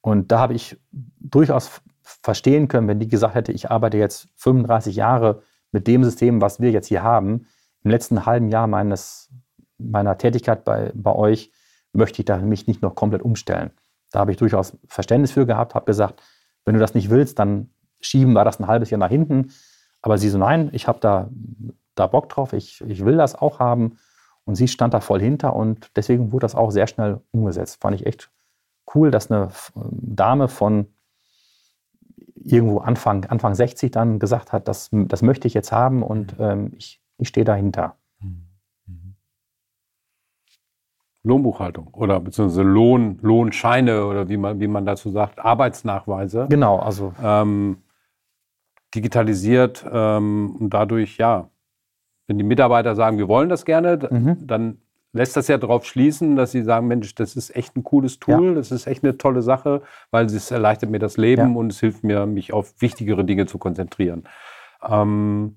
Und 0.00 0.32
da 0.32 0.38
habe 0.38 0.54
ich 0.54 0.78
durchaus 1.20 1.82
verstehen 2.02 2.68
können, 2.68 2.88
wenn 2.88 2.98
die 2.98 3.08
gesagt 3.08 3.34
hätte, 3.34 3.52
ich 3.52 3.70
arbeite 3.70 3.98
jetzt 3.98 4.28
35 4.36 4.96
Jahre 4.96 5.42
mit 5.72 5.86
dem 5.86 6.04
System, 6.04 6.40
was 6.40 6.60
wir 6.60 6.70
jetzt 6.70 6.88
hier 6.88 7.02
haben. 7.02 7.46
Im 7.82 7.90
letzten 7.90 8.26
halben 8.26 8.48
Jahr 8.48 8.66
meines, 8.66 9.30
meiner 9.78 10.18
Tätigkeit 10.18 10.64
bei, 10.64 10.90
bei 10.94 11.14
euch 11.14 11.52
möchte 11.92 12.22
ich 12.22 12.26
da 12.26 12.38
mich 12.38 12.66
nicht 12.66 12.82
noch 12.82 12.94
komplett 12.94 13.22
umstellen. 13.22 13.70
Da 14.10 14.20
habe 14.20 14.32
ich 14.32 14.36
durchaus 14.36 14.76
Verständnis 14.86 15.32
für 15.32 15.46
gehabt, 15.46 15.74
habe 15.74 15.86
gesagt, 15.86 16.22
wenn 16.64 16.74
du 16.74 16.80
das 16.80 16.94
nicht 16.94 17.10
willst, 17.10 17.38
dann 17.38 17.70
schieben 18.00 18.32
wir 18.32 18.44
das 18.44 18.58
ein 18.58 18.66
halbes 18.66 18.90
Jahr 18.90 18.98
nach 18.98 19.08
hinten. 19.08 19.52
Aber 20.02 20.18
sie 20.18 20.28
so, 20.28 20.38
nein, 20.38 20.70
ich 20.72 20.88
habe 20.88 21.00
da, 21.00 21.28
da 21.94 22.06
Bock 22.06 22.28
drauf, 22.28 22.52
ich, 22.52 22.80
ich 22.82 23.04
will 23.04 23.16
das 23.16 23.34
auch 23.34 23.58
haben. 23.58 23.98
Und 24.44 24.54
sie 24.56 24.68
stand 24.68 24.94
da 24.94 25.00
voll 25.00 25.20
hinter 25.20 25.54
und 25.54 25.90
deswegen 25.96 26.32
wurde 26.32 26.44
das 26.44 26.54
auch 26.54 26.70
sehr 26.70 26.86
schnell 26.86 27.20
umgesetzt. 27.30 27.80
Fand 27.80 27.94
ich 27.94 28.06
echt 28.06 28.30
cool, 28.94 29.10
dass 29.10 29.30
eine 29.30 29.50
Dame 29.74 30.48
von 30.48 30.86
irgendwo 32.34 32.78
Anfang, 32.78 33.26
Anfang 33.26 33.54
60 33.54 33.90
dann 33.90 34.18
gesagt 34.18 34.52
hat, 34.52 34.66
das, 34.66 34.88
das 34.92 35.22
möchte 35.22 35.46
ich 35.46 35.54
jetzt 35.54 35.72
haben 35.72 36.02
und 36.02 36.34
ähm, 36.38 36.72
ich, 36.76 37.00
ich 37.18 37.28
stehe 37.28 37.44
dahinter. 37.44 37.96
Lohnbuchhaltung 41.22 41.88
oder 41.88 42.18
beziehungsweise 42.18 42.62
Lohn, 42.62 43.18
Lohnscheine 43.20 44.06
oder 44.06 44.28
wie 44.28 44.38
man, 44.38 44.58
wie 44.58 44.66
man 44.66 44.86
dazu 44.86 45.10
sagt, 45.10 45.38
Arbeitsnachweise. 45.38 46.46
Genau, 46.48 46.78
also 46.78 47.12
ähm, 47.22 47.78
digitalisiert 48.94 49.84
ähm, 49.90 50.56
und 50.58 50.70
dadurch, 50.70 51.18
ja, 51.18 51.50
wenn 52.30 52.38
die 52.38 52.44
Mitarbeiter 52.44 52.94
sagen, 52.94 53.18
wir 53.18 53.26
wollen 53.26 53.48
das 53.48 53.64
gerne, 53.64 53.98
Mhm. 54.08 54.36
dann 54.46 54.78
lässt 55.12 55.36
das 55.36 55.48
ja 55.48 55.58
darauf 55.58 55.84
schließen, 55.84 56.36
dass 56.36 56.52
sie 56.52 56.62
sagen, 56.62 56.86
Mensch, 56.86 57.12
das 57.16 57.34
ist 57.34 57.54
echt 57.56 57.76
ein 57.76 57.82
cooles 57.82 58.20
Tool, 58.20 58.54
das 58.54 58.70
ist 58.70 58.86
echt 58.86 59.02
eine 59.02 59.18
tolle 59.18 59.42
Sache, 59.42 59.82
weil 60.12 60.26
es 60.26 60.48
erleichtert 60.52 60.90
mir 60.90 61.00
das 61.00 61.16
Leben 61.16 61.50
Ja. 61.54 61.58
und 61.58 61.72
es 61.72 61.80
hilft 61.80 62.04
mir, 62.04 62.26
mich 62.26 62.52
auf 62.52 62.72
wichtigere 62.78 63.24
Dinge 63.24 63.46
zu 63.46 63.58
konzentrieren. 63.58 64.22
Ähm, 64.88 65.56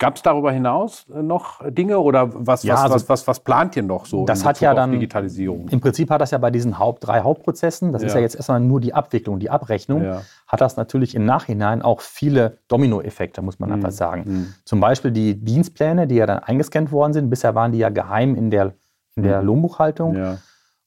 Gab 0.00 0.16
es 0.16 0.22
darüber 0.22 0.50
hinaus 0.50 1.04
äh, 1.14 1.22
noch 1.22 1.60
Dinge 1.70 2.00
oder 2.00 2.30
was, 2.34 2.62
Ja, 2.62 2.74
was, 2.74 2.80
also 2.84 2.94
was, 2.94 3.08
was, 3.10 3.26
was 3.28 3.40
plant 3.40 3.76
ihr 3.76 3.82
noch 3.82 4.06
so? 4.06 4.24
das 4.24 4.40
in 4.40 4.44
hat 4.46 4.54
Bezug 4.54 4.62
ja 4.62 4.70
auf 4.72 4.76
dann- 4.76 4.90
Digitalisierung. 4.92 5.68
im 5.68 5.80
Prinzip 5.80 6.10
hat 6.10 6.20
das 6.22 6.30
ja 6.30 6.38
bei 6.38 6.50
diesen 6.50 6.78
Haupt, 6.78 7.06
drei 7.06 7.20
Hauptprozessen, 7.20 7.92
das 7.92 8.02
ist 8.02 8.12
Ja. 8.12 8.16
ja 8.18 8.22
jetzt 8.22 8.34
erstmal 8.34 8.60
nur 8.60 8.80
die 8.80 8.94
Abwicklung, 8.94 9.38
die 9.38 9.50
Abrechnung, 9.50 10.02
Ja. 10.02 10.22
hat 10.48 10.60
das 10.62 10.76
natürlich 10.78 11.14
im 11.14 11.26
Nachhinein 11.26 11.82
auch 11.82 12.00
viele 12.00 12.56
Dominoeffekte, 12.68 13.42
muss 13.42 13.58
man 13.58 13.68
Mhm. 13.68 13.74
einfach 13.76 13.90
sagen. 13.92 14.24
Mhm. 14.26 14.54
Zum 14.64 14.80
Beispiel 14.80 15.10
die 15.10 15.34
Dienstpläne, 15.38 16.06
die 16.06 16.14
ja 16.16 16.24
dann 16.26 16.38
eingescannt 16.40 16.90
worden 16.92 17.12
sind. 17.12 17.28
Bisher 17.30 17.54
waren 17.54 17.70
die 17.72 17.78
ja 17.78 17.90
geheim 17.90 18.34
in 18.34 18.50
der, 18.50 18.72
in 19.16 19.22
der 19.22 19.42
Mhm. 19.42 19.46
Lohnbuchhaltung. 19.48 20.16
Ja. 20.16 20.38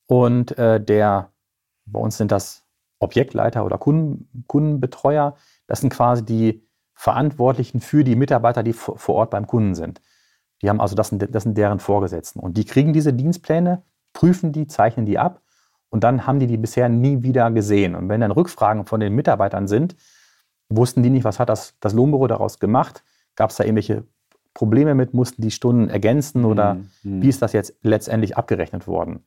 Und 0.08 0.58
äh, 0.58 0.82
der, 0.84 1.30
bei 1.86 2.00
uns 2.00 2.18
sind 2.18 2.32
das 2.32 2.64
Objektleiter 3.00 3.64
oder 3.64 3.78
Kunden, 3.78 4.44
Kundenbetreuer. 4.48 5.36
Das 5.68 5.82
sind 5.82 5.92
quasi 5.92 6.26
die 6.26 6.64
Verantwortlichen 7.04 7.82
für 7.82 8.06
die 8.06 8.16
Mitarbeiter, 8.16 8.64
die 8.64 8.72
vor 8.72 9.10
Ort 9.16 9.30
beim 9.30 9.46
Kunden 9.46 9.76
sind. 9.76 10.00
Die 10.62 10.70
haben 10.70 10.80
also, 10.80 10.96
das 10.96 11.10
sind, 11.10 11.36
das 11.36 11.44
sind 11.44 11.58
deren 11.58 11.82
Vorgesetzten. 11.82 12.40
Und 12.40 12.56
die 12.56 12.64
kriegen 12.64 12.94
diese 12.94 13.12
Dienstpläne, 13.12 13.82
prüfen 14.14 14.54
die, 14.54 14.68
zeichnen 14.68 15.06
die 15.06 15.20
ab 15.20 15.42
und 15.90 16.06
dann 16.06 16.26
haben 16.26 16.40
die 16.40 16.48
die 16.48 16.56
bisher 16.56 16.88
nie 16.88 17.22
wieder 17.22 17.52
gesehen. 17.52 17.96
Und 17.96 18.08
wenn 18.08 18.22
dann 18.22 18.32
Rückfragen 18.32 18.86
von 18.86 19.02
den 19.02 19.14
Mitarbeitern 19.16 19.68
sind, 19.68 19.98
wussten 20.70 21.04
die 21.04 21.10
nicht, 21.10 21.26
was 21.26 21.40
hat 21.40 21.50
das, 21.50 21.74
das 21.82 21.92
Lohnbüro 21.92 22.28
daraus 22.28 22.58
gemacht? 22.60 23.04
Gab 23.36 23.50
es 23.50 23.58
da 23.58 23.66
irgendwelche 23.66 24.06
Probleme 24.54 24.96
mit? 24.96 25.14
Mussten 25.14 25.42
die 25.42 25.52
Stunden 25.52 25.90
ergänzen 25.90 26.46
oder 26.46 26.76
Mhm. 27.04 27.22
wie 27.22 27.28
ist 27.28 27.42
das 27.42 27.52
jetzt 27.52 27.76
letztendlich 27.82 28.38
abgerechnet 28.38 28.88
worden? 28.88 29.26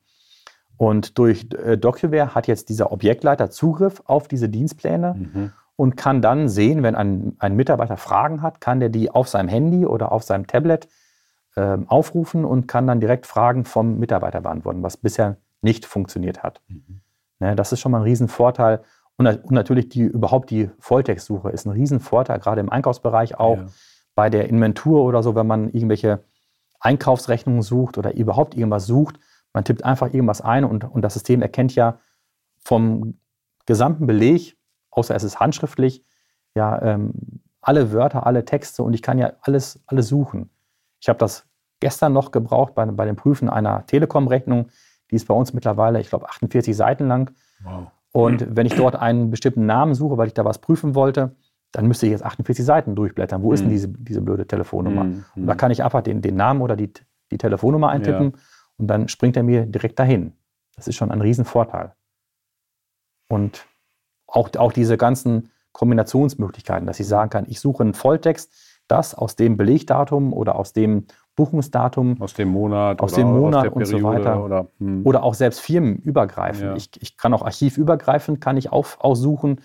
Und 0.77 1.19
durch 1.19 1.47
äh, 1.53 1.77
DocuWare 1.77 2.33
hat 2.33 2.47
jetzt 2.47 2.69
dieser 2.69 2.91
Objektleiter 2.91 3.51
Zugriff 3.51 4.01
auf 4.05 4.27
diese 4.27 4.49
Dienstpläne 4.49 5.13
Mhm. 5.13 5.51
Und 5.77 5.95
kann 5.95 6.21
dann 6.21 6.49
sehen, 6.49 6.83
wenn 6.83 6.95
ein, 6.95 7.37
ein 7.39 7.55
Mitarbeiter 7.55 7.95
Fragen 7.95 8.41
hat, 8.41 8.59
kann 8.59 8.81
der 8.81 8.89
die 8.89 9.09
auf 9.09 9.29
seinem 9.29 9.47
Handy 9.47 9.85
oder 9.85 10.11
auf 10.11 10.23
seinem 10.23 10.47
Tablet 10.47 10.89
ähm, 11.55 11.87
aufrufen 11.87 12.43
und 12.43 12.67
kann 12.67 12.87
dann 12.87 12.99
direkt 12.99 13.25
Fragen 13.27 13.63
vom 13.63 13.97
Mitarbeiter 13.99 14.41
beantworten, 14.41 14.83
was 14.83 14.97
bisher 14.97 15.37
nicht 15.61 15.85
funktioniert 15.85 16.43
hat. 16.43 16.61
Mhm. 16.67 17.01
Ne, 17.39 17.55
das 17.55 17.71
ist 17.71 17.79
schon 17.79 17.91
mal 17.91 17.99
ein 17.99 18.03
Riesenvorteil. 18.03 18.81
Und, 19.17 19.27
und 19.27 19.51
natürlich 19.51 19.89
die, 19.89 20.01
überhaupt 20.01 20.49
die 20.49 20.69
Volltextsuche 20.79 21.49
ist 21.51 21.65
ein 21.65 21.71
Riesenvorteil, 21.71 22.39
gerade 22.39 22.61
im 22.61 22.69
Einkaufsbereich 22.69 23.39
auch 23.39 23.57
Ja. 23.57 23.65
bei 24.15 24.29
der 24.29 24.49
Inventur 24.49 25.03
oder 25.03 25.21
so, 25.23 25.35
wenn 25.35 25.47
man 25.47 25.69
irgendwelche 25.69 26.23
Einkaufsrechnungen 26.79 27.61
sucht 27.61 27.97
oder 27.97 28.15
überhaupt 28.15 28.55
irgendwas 28.55 28.87
sucht. 28.87 29.19
Man 29.53 29.63
tippt 29.63 29.85
einfach 29.85 30.13
irgendwas 30.13 30.41
ein 30.41 30.65
und, 30.65 30.83
und 30.83 31.01
das 31.03 31.13
System 31.13 31.41
erkennt 31.43 31.75
ja 31.75 31.99
vom 32.63 33.19
gesamten 33.65 34.07
Beleg, 34.07 34.56
außer 34.97 35.15
es 35.15 35.23
ist 35.23 35.39
handschriftlich, 35.39 36.03
ja, 36.55 36.81
ähm, 36.81 37.13
alle 37.61 37.91
Wörter, 37.91 38.25
alle 38.25 38.45
Texte 38.45 38.83
und 38.83 38.93
ich 38.93 39.01
kann 39.01 39.17
ja 39.17 39.33
alles, 39.41 39.83
alles 39.87 40.07
suchen. 40.07 40.49
Ich 40.99 41.09
habe 41.09 41.19
das 41.19 41.45
gestern 41.79 42.13
noch 42.13 42.31
gebraucht 42.31 42.73
bei, 42.75 42.85
bei 42.85 43.05
dem 43.05 43.15
Prüfen 43.15 43.49
einer 43.49 43.85
Telekom-Rechnung. 43.85 44.69
Die 45.11 45.15
ist 45.15 45.27
bei 45.27 45.33
uns 45.33 45.53
mittlerweile, 45.53 45.99
ich 45.99 46.09
glaube, 46.09 46.27
48 46.29 46.75
Seiten 46.75 47.07
lang. 47.07 47.31
Wow. 47.63 47.87
Und 48.11 48.55
wenn 48.55 48.65
ich 48.65 48.73
dort 48.75 48.95
einen 48.95 49.29
bestimmten 49.29 49.65
Namen 49.65 49.93
suche, 49.93 50.17
weil 50.17 50.27
ich 50.27 50.33
da 50.33 50.43
was 50.45 50.59
prüfen 50.59 50.95
wollte, 50.95 51.35
dann 51.71 51.87
müsste 51.87 52.05
ich 52.07 52.13
jetzt 52.13 52.23
48 52.23 52.65
Seiten 52.65 52.95
durchblättern. 52.95 53.43
Wo 53.43 53.53
ist 53.53 53.59
denn 53.59 53.67
Mhm. 53.67 53.73
diese, 53.73 53.87
diese 53.89 54.21
blöde 54.21 54.47
Telefonnummer? 54.47 55.03
Mhm. 55.03 55.25
Und 55.35 55.45
da 55.47 55.53
kann 55.55 55.69
ich 55.69 55.83
einfach 55.83 56.01
den, 56.01 56.21
den 56.21 56.35
Namen 56.35 56.61
oder 56.61 56.75
die, 56.75 56.91
die 57.31 57.37
Telefonnummer 57.37 57.89
eintippen 57.89 58.33
und 58.77 58.87
dann 58.87 59.07
springt 59.07 59.37
er 59.37 59.43
mir 59.43 59.65
direkt 59.65 59.99
dahin. 59.99 60.33
Das 60.75 60.87
ist 60.87 60.95
schon 60.95 61.11
ein 61.11 61.21
Riesenvorteil. 61.21 61.93
Und 63.29 63.65
auch, 64.27 64.49
auch 64.57 64.71
diese 64.71 64.97
ganzen 64.97 65.49
Kombinationsmöglichkeiten, 65.71 66.85
dass 66.85 66.99
ich 66.99 67.07
sagen 67.07 67.29
kann, 67.29 67.45
ich 67.47 67.59
suche 67.59 67.83
einen 67.83 67.93
Volltext, 67.93 68.51
das 68.87 69.15
aus 69.15 69.35
dem 69.35 69.57
Belegdatum 69.57 70.33
oder 70.33 70.55
aus 70.55 70.73
dem 70.73 71.05
Buchungsdatum. 71.35 72.19
Aus 72.21 72.33
dem 72.33 72.49
Monat. 72.49 72.99
Aus 72.99 73.13
dem 73.13 73.27
Monat 73.27 73.67
aus 73.67 73.73
und 73.73 73.85
so 73.85 74.03
weiter. 74.03 74.43
Oder, 74.43 74.67
hm. 74.79 75.05
oder 75.05 75.23
auch 75.23 75.33
selbst 75.33 75.59
firmenübergreifend. 75.59 76.63
Ja. 76.63 76.75
Ich, 76.75 76.89
ich 76.99 77.17
kann 77.17 77.33
auch 77.33 77.43
archivübergreifend, 77.43 78.41
kann 78.41 78.57
ich 78.57 78.71
auf, 78.71 78.97
aussuchen, 78.99 79.61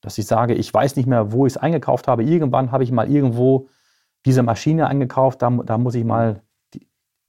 dass 0.00 0.16
ich 0.18 0.26
sage, 0.26 0.54
ich 0.54 0.72
weiß 0.72 0.96
nicht 0.96 1.06
mehr, 1.06 1.32
wo 1.32 1.46
ich 1.46 1.54
es 1.54 1.56
eingekauft 1.58 2.08
habe. 2.08 2.22
Irgendwann 2.24 2.72
habe 2.72 2.84
ich 2.84 2.92
mal 2.92 3.10
irgendwo 3.10 3.68
diese 4.24 4.42
Maschine 4.42 4.86
eingekauft, 4.86 5.42
da, 5.42 5.50
da 5.50 5.78
muss 5.78 5.94
ich 5.94 6.04
mal 6.04 6.42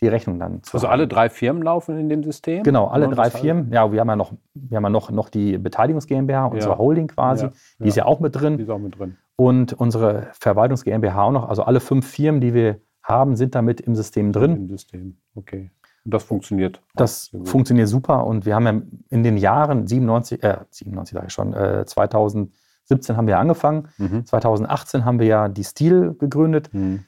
die, 0.02 0.08
Rechnung 0.08 0.40
dann 0.40 0.64
zu 0.64 0.76
Also 0.76 0.88
haben. 0.88 0.94
alle 0.94 1.08
drei 1.08 1.30
Firmen 1.30 1.64
laufen 1.64 1.98
in 1.98 2.10
dem 2.10 2.24
System? 2.24 2.64
Genau, 2.64 2.88
alle 2.88 3.08
drei 3.08 3.30
Firmen. 3.30 3.72
Ja, 3.72 3.92
wir 3.92 4.00
haben 4.00 4.10
ja 4.10 4.16
noch, 4.16 4.34
wir 4.54 4.76
haben 4.78 4.84
ja 4.84 4.90
noch, 4.90 5.12
noch 5.12 5.30
die 5.30 5.58
Beteiligungs 5.58 6.08
GmbH, 6.08 6.48
unsere 6.48 6.74
ja. 6.74 6.78
Holding 6.78 7.08
quasi, 7.08 7.46
ja. 7.46 7.52
die 7.80 7.88
ist 7.88 7.96
ja 7.98 8.06
auch 8.06 8.20
mit 8.20 8.36
drin. 8.36 8.58
Die 8.58 8.64
ist 8.64 8.70
auch 8.70 8.80
mit 8.80 8.98
drin. 8.98 9.18
Und 9.36 9.74
unsere 9.74 10.28
Verwaltungs 10.34 10.84
GmbH 10.84 11.24
auch 11.24 11.32
noch. 11.32 11.50
Also 11.50 11.64
alle 11.64 11.80
fünf 11.80 12.08
Firmen, 12.08 12.42
die 12.42 12.54
wir 12.54 12.80
haben, 13.04 13.36
sind 13.36 13.56
damit 13.56 13.82
im 13.82 13.96
System 13.96 14.32
drin. 14.32 14.56
Im 14.56 14.70
System, 14.70 15.18
okay. 15.36 15.72
Und 16.04 16.14
das 16.14 16.24
funktioniert. 16.24 16.82
Das 16.96 17.32
funktioniert 17.44 17.88
super 17.88 18.26
und 18.26 18.46
wir 18.46 18.56
haben 18.56 18.66
ja 18.66 18.82
in 19.10 19.24
den 19.24 19.38
Jahren 19.38 19.86
97, 19.86 20.42
äh, 20.44 20.58
97 20.72 21.14
sage 21.14 21.28
ich 21.28 21.34
schon, 21.34 21.54
äh, 21.54 21.86
2017 21.86 23.18
haben 23.18 23.28
wir 23.28 23.38
angefangen. 23.38 23.90
Mhm. 23.98 24.26
2018 24.26 25.06
haben 25.06 25.20
wir 25.20 25.28
ja 25.28 25.48
die 25.48 25.64
Stil 25.64 26.16
gegründet. 26.18 26.74
Mhm. 26.74 27.06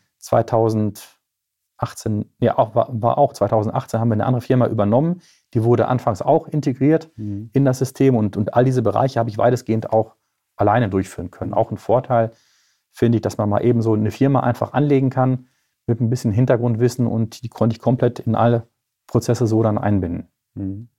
2018, 1.85 2.25
ja, 2.39 2.57
auch, 2.57 2.75
war, 2.75 2.89
war, 2.91 3.17
auch 3.17 3.33
2018 3.33 3.99
haben 3.99 4.09
wir 4.09 4.13
eine 4.13 4.25
andere 4.25 4.41
Firma 4.41 4.67
übernommen. 4.67 5.21
Die 5.53 5.63
wurde 5.63 5.87
anfangs 5.87 6.21
auch 6.21 6.47
integriert 6.47 7.11
mhm. 7.15 7.49
in 7.53 7.65
das 7.65 7.79
System 7.79 8.15
und, 8.15 8.37
und 8.37 8.53
all 8.53 8.65
diese 8.65 8.81
Bereiche 8.81 9.19
habe 9.19 9.29
ich 9.29 9.37
weitestgehend 9.37 9.91
auch 9.91 10.15
alleine 10.55 10.89
durchführen 10.89 11.31
können. 11.31 11.53
Auch 11.53 11.71
ein 11.71 11.77
Vorteil 11.77 12.31
finde 12.91 13.17
ich, 13.17 13.21
dass 13.21 13.37
man 13.37 13.49
mal 13.49 13.63
eben 13.63 13.81
so 13.81 13.93
eine 13.93 14.11
Firma 14.11 14.41
einfach 14.41 14.73
anlegen 14.73 15.09
kann 15.09 15.47
mit 15.87 15.99
ein 15.99 16.09
bisschen 16.09 16.31
Hintergrundwissen 16.31 17.07
und 17.07 17.43
die 17.43 17.49
konnte 17.49 17.75
ich 17.75 17.81
komplett 17.81 18.19
in 18.19 18.35
alle 18.35 18.67
Prozesse 19.07 19.47
so 19.47 19.61
dann 19.63 19.77
einbinden. 19.77 20.27
Mhm. 20.53 20.89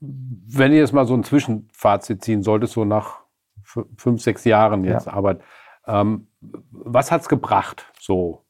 Wenn 0.00 0.72
ihr 0.72 0.78
jetzt 0.78 0.92
mal 0.92 1.06
so 1.06 1.14
ein 1.14 1.24
Zwischenfazit 1.24 2.22
ziehen 2.22 2.42
solltet, 2.42 2.70
so 2.70 2.84
nach 2.84 3.20
fünf, 3.62 4.20
sechs 4.20 4.44
Jahren 4.44 4.84
jetzt 4.84 5.06
ja. 5.06 5.14
Arbeit, 5.14 5.40
ähm, 5.86 6.28
was 6.70 7.10
hat 7.10 7.22
es 7.22 7.28
gebracht 7.28 7.90
so? 7.98 8.43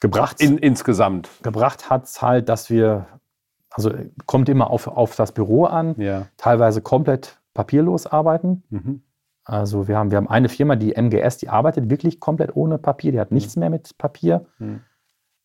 Gebracht? 0.00 0.40
In, 0.40 0.58
insgesamt. 0.58 1.28
Gebracht 1.42 1.90
hat 1.90 2.04
es 2.04 2.20
halt, 2.20 2.48
dass 2.48 2.70
wir, 2.70 3.06
also 3.70 3.92
kommt 4.26 4.48
immer 4.48 4.70
auf, 4.70 4.86
auf 4.86 5.16
das 5.16 5.32
Büro 5.32 5.64
an, 5.64 5.94
ja. 5.98 6.26
teilweise 6.36 6.82
komplett 6.82 7.38
papierlos 7.54 8.06
arbeiten. 8.06 8.62
Mhm. 8.70 9.02
Also 9.44 9.88
wir 9.88 9.96
haben, 9.96 10.10
wir 10.10 10.18
haben 10.18 10.28
eine 10.28 10.48
Firma, 10.48 10.76
die 10.76 10.94
MGS, 10.94 11.38
die 11.38 11.48
arbeitet 11.48 11.88
wirklich 11.88 12.20
komplett 12.20 12.54
ohne 12.56 12.78
Papier, 12.78 13.12
die 13.12 13.20
hat 13.20 13.30
nichts 13.30 13.56
mhm. 13.56 13.60
mehr 13.60 13.70
mit 13.70 13.96
Papier. 13.96 14.46
Mhm. 14.58 14.80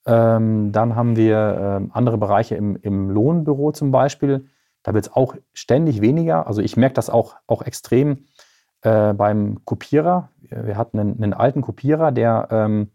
Ähm, 0.05 0.71
dann 0.71 0.95
haben 0.95 1.15
wir 1.15 1.77
ähm, 1.79 1.91
andere 1.93 2.17
Bereiche 2.17 2.55
im, 2.55 2.75
im 2.75 3.09
Lohnbüro 3.09 3.71
zum 3.71 3.91
Beispiel. 3.91 4.47
Da 4.83 4.93
wird 4.95 5.05
es 5.05 5.13
auch 5.13 5.35
ständig 5.53 6.01
weniger. 6.01 6.47
Also 6.47 6.61
ich 6.61 6.75
merke 6.75 6.95
das 6.95 7.11
auch, 7.11 7.35
auch 7.45 7.61
extrem 7.61 8.25
äh, 8.81 9.13
beim 9.13 9.63
Kopierer. 9.63 10.29
Wir 10.41 10.75
hatten 10.75 10.99
einen, 10.99 11.21
einen 11.21 11.33
alten 11.33 11.61
Kopierer, 11.61 12.11
der 12.11 12.47
ähm, 12.49 12.89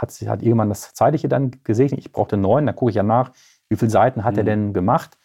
hat, 0.00 0.10
hat 0.12 0.42
irgendwann 0.42 0.68
das 0.68 0.94
Zeitliche 0.94 1.28
dann 1.28 1.50
gesegnet. 1.64 2.00
Ich 2.00 2.12
brauchte 2.12 2.36
neun, 2.36 2.66
da 2.66 2.72
gucke 2.72 2.90
ich 2.90 2.96
ja 2.96 3.02
nach, 3.02 3.32
wie 3.68 3.76
viele 3.76 3.90
Seiten 3.90 4.24
hat 4.24 4.34
mhm. 4.34 4.38
er 4.38 4.44
denn 4.44 4.72
gemacht. 4.72 5.18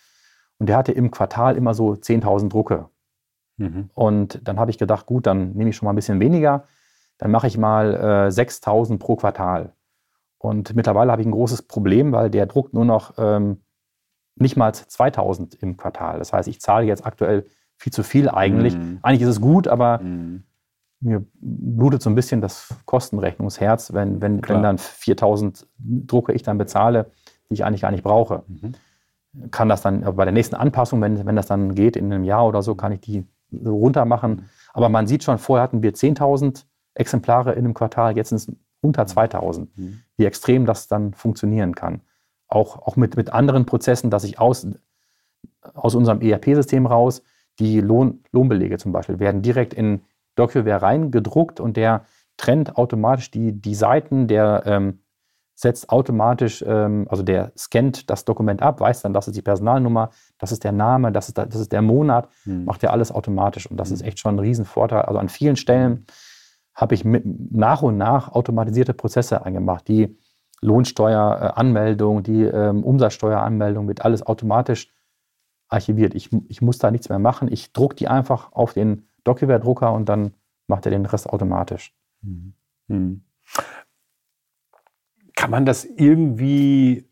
Und 0.57 0.67
der 0.67 0.77
hatte 0.77 0.91
im 0.91 1.11
Quartal 1.11 1.55
immer 1.55 1.73
so 1.73 1.91
10.000 1.91 2.49
Drucke. 2.49 2.89
Mhm. 3.57 3.89
Und 3.93 4.47
dann 4.47 4.59
habe 4.59 4.71
ich 4.71 4.77
gedacht, 4.77 5.05
gut, 5.05 5.27
dann 5.27 5.53
nehme 5.53 5.69
ich 5.69 5.75
schon 5.75 5.85
mal 5.85 5.93
ein 5.93 5.95
bisschen 5.95 6.19
weniger. 6.19 6.65
Dann 7.17 7.31
mache 7.31 7.47
ich 7.47 7.57
mal 7.57 8.27
äh, 8.27 8.31
6000 8.31 8.99
pro 8.99 9.15
Quartal. 9.15 9.73
Und 10.37 10.75
mittlerweile 10.75 11.11
habe 11.11 11.21
ich 11.21 11.27
ein 11.27 11.31
großes 11.31 11.63
Problem, 11.63 12.11
weil 12.11 12.29
der 12.29 12.45
druckt 12.47 12.73
nur 12.73 12.85
noch 12.85 13.13
ähm, 13.17 13.61
nicht 14.35 14.57
mal 14.57 14.73
2000 14.73 15.55
im 15.55 15.77
Quartal. 15.77 16.19
Das 16.19 16.33
heißt, 16.33 16.47
ich 16.47 16.59
zahle 16.59 16.85
jetzt 16.85 17.05
aktuell 17.05 17.45
viel 17.77 17.93
zu 17.93 18.03
viel 18.03 18.29
eigentlich. 18.29 18.75
Mhm. 18.75 18.99
Eigentlich 19.01 19.21
ist 19.21 19.29
es 19.29 19.41
gut, 19.41 19.67
aber 19.67 19.99
mhm. 19.99 20.43
Mir 21.03 21.25
blutet 21.41 22.01
so 22.01 22.09
ein 22.09 22.15
bisschen 22.15 22.41
das 22.41 22.73
Kostenrechnungsherz, 22.85 23.93
wenn, 23.93 24.21
wenn, 24.21 24.41
wenn 24.47 24.63
dann 24.63 24.77
4000 24.77 25.67
Drucke 25.77 26.33
ich 26.33 26.43
dann 26.43 26.57
bezahle, 26.57 27.11
die 27.49 27.55
ich 27.55 27.65
eigentlich 27.65 27.81
gar 27.81 27.91
nicht 27.91 28.03
brauche. 28.03 28.43
Mhm. 28.47 29.51
Kann 29.51 29.69
das 29.69 29.81
dann 29.81 30.01
bei 30.15 30.23
der 30.23 30.33
nächsten 30.33 30.55
Anpassung, 30.55 31.01
wenn, 31.01 31.25
wenn 31.25 31.35
das 31.35 31.47
dann 31.47 31.75
geht 31.75 31.95
in 31.97 32.11
einem 32.11 32.23
Jahr 32.23 32.47
oder 32.47 32.61
so, 32.61 32.75
kann 32.75 32.91
ich 32.91 33.01
die 33.01 33.25
runter 33.65 34.05
machen. 34.05 34.49
Aber 34.73 34.89
man 34.89 35.07
sieht 35.07 35.23
schon, 35.23 35.37
vorher 35.37 35.63
hatten 35.63 35.83
wir 35.83 35.93
10.000 35.93 36.63
Exemplare 36.95 37.53
in 37.53 37.65
einem 37.65 37.73
Quartal, 37.73 38.15
jetzt 38.15 38.29
sind 38.29 38.37
es 38.37 38.51
unter 38.81 39.03
2.000. 39.03 39.67
Mhm. 39.75 39.99
Wie 40.17 40.25
extrem 40.25 40.65
das 40.65 40.87
dann 40.87 41.13
funktionieren 41.13 41.75
kann. 41.75 42.01
Auch, 42.47 42.77
auch 42.87 42.95
mit, 42.95 43.17
mit 43.17 43.31
anderen 43.31 43.65
Prozessen, 43.65 44.09
dass 44.09 44.23
ich 44.23 44.39
aus, 44.39 44.67
aus 45.73 45.95
unserem 45.95 46.21
ERP-System 46.21 46.85
raus, 46.85 47.23
die 47.59 47.81
Lohn, 47.81 48.23
Lohnbelege 48.31 48.77
zum 48.77 48.91
Beispiel, 48.91 49.19
werden 49.19 49.41
direkt 49.41 49.73
in 49.73 50.01
DocuWare 50.35 50.81
reingedruckt 50.81 51.59
und 51.59 51.77
der 51.77 52.05
trennt 52.37 52.77
automatisch 52.77 53.31
die, 53.31 53.53
die 53.53 53.75
Seiten, 53.75 54.27
der 54.27 54.63
ähm, 54.65 54.99
setzt 55.55 55.89
automatisch, 55.89 56.63
ähm, 56.67 57.05
also 57.09 57.23
der 57.23 57.51
scannt 57.57 58.09
das 58.09 58.25
Dokument 58.25 58.61
ab, 58.61 58.79
weiß 58.79 59.01
dann, 59.03 59.13
das 59.13 59.27
ist 59.27 59.37
die 59.37 59.41
Personalnummer, 59.41 60.09
das 60.39 60.51
ist 60.51 60.63
der 60.63 60.71
Name, 60.71 61.11
das 61.11 61.27
ist, 61.27 61.37
das 61.37 61.55
ist 61.55 61.71
der 61.71 61.81
Monat, 61.81 62.27
mhm. 62.45 62.65
macht 62.65 62.83
ja 62.83 62.89
alles 62.89 63.11
automatisch. 63.11 63.69
Und 63.69 63.77
das 63.77 63.89
mhm. 63.89 63.95
ist 63.95 64.01
echt 64.01 64.19
schon 64.19 64.35
ein 64.35 64.39
Riesenvorteil. 64.39 65.03
Also 65.03 65.19
an 65.19 65.29
vielen 65.29 65.55
Stellen 65.55 66.05
habe 66.73 66.95
ich 66.95 67.05
mit, 67.05 67.23
nach 67.25 67.83
und 67.83 67.97
nach 67.97 68.31
automatisierte 68.31 68.93
Prozesse 68.93 69.45
eingemacht. 69.45 69.87
Die 69.87 70.17
Lohnsteueranmeldung, 70.61 72.23
die 72.23 72.43
ähm, 72.43 72.83
Umsatzsteueranmeldung 72.83 73.87
wird 73.87 74.03
alles 74.03 74.25
automatisch 74.25 74.91
archiviert. 75.67 76.15
Ich, 76.15 76.29
ich 76.47 76.61
muss 76.61 76.77
da 76.77 76.89
nichts 76.89 77.09
mehr 77.09 77.19
machen. 77.19 77.51
Ich 77.51 77.73
drucke 77.73 77.95
die 77.95 78.07
einfach 78.07 78.53
auf 78.53 78.73
den 78.73 79.07
DocuWare-Drucker 79.23 79.91
und 79.91 80.09
dann 80.09 80.33
macht 80.67 80.85
er 80.85 80.91
den 80.91 81.05
Rest 81.05 81.29
automatisch. 81.29 81.93
Mhm. 82.21 82.53
mhm. 82.87 83.21
Kann 85.35 85.51
man 85.51 85.65
das 85.65 85.83
irgendwie 85.83 87.05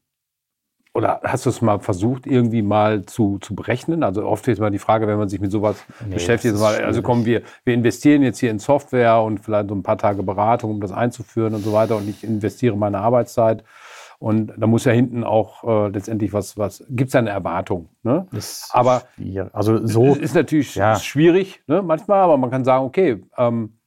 oder 0.93 1.21
hast 1.23 1.45
du 1.45 1.49
es 1.49 1.61
mal 1.61 1.79
versucht, 1.79 2.27
irgendwie 2.27 2.61
mal 2.61 3.05
zu, 3.05 3.37
zu 3.39 3.55
berechnen? 3.55 4.03
Also 4.03 4.25
oft 4.25 4.45
ist 4.47 4.59
mal 4.59 4.71
die 4.71 4.79
Frage, 4.79 5.07
wenn 5.07 5.17
man 5.17 5.29
sich 5.29 5.39
mit 5.39 5.51
sowas 5.51 5.77
nee, 6.05 6.15
beschäftigt, 6.15 6.57
mal, 6.57 6.83
also 6.83 7.01
kommen 7.01 7.25
wir, 7.25 7.43
wir 7.63 7.73
investieren 7.73 8.23
jetzt 8.23 8.39
hier 8.39 8.51
in 8.51 8.59
Software 8.59 9.21
und 9.21 9.39
vielleicht 9.39 9.69
so 9.69 9.75
ein 9.75 9.83
paar 9.83 9.97
Tage 9.97 10.21
Beratung, 10.21 10.71
um 10.71 10.81
das 10.81 10.91
einzuführen 10.91 11.55
und 11.55 11.63
so 11.63 11.71
weiter 11.71 11.95
und 11.95 12.09
ich 12.09 12.23
investiere 12.23 12.75
meine 12.75 12.99
Arbeitszeit. 12.99 13.63
Und 14.21 14.53
da 14.55 14.67
muss 14.67 14.85
ja 14.85 14.91
hinten 14.91 15.23
auch 15.23 15.63
äh, 15.63 15.87
letztendlich 15.87 16.31
was, 16.31 16.55
was 16.55 16.85
gibt 16.89 17.09
es 17.09 17.15
eine 17.15 17.31
Erwartung. 17.31 17.89
Ne? 18.03 18.27
aber 18.69 19.01
schwierig. 19.15 19.49
also 19.51 19.87
so 19.87 20.13
ist 20.13 20.35
natürlich 20.35 20.75
ja. 20.75 20.95
schwierig 20.97 21.63
ne, 21.65 21.81
manchmal, 21.81 22.19
aber 22.19 22.37
man 22.37 22.51
kann 22.51 22.63
sagen, 22.63 22.85
okay, 22.85 23.23
ähm, 23.35 23.79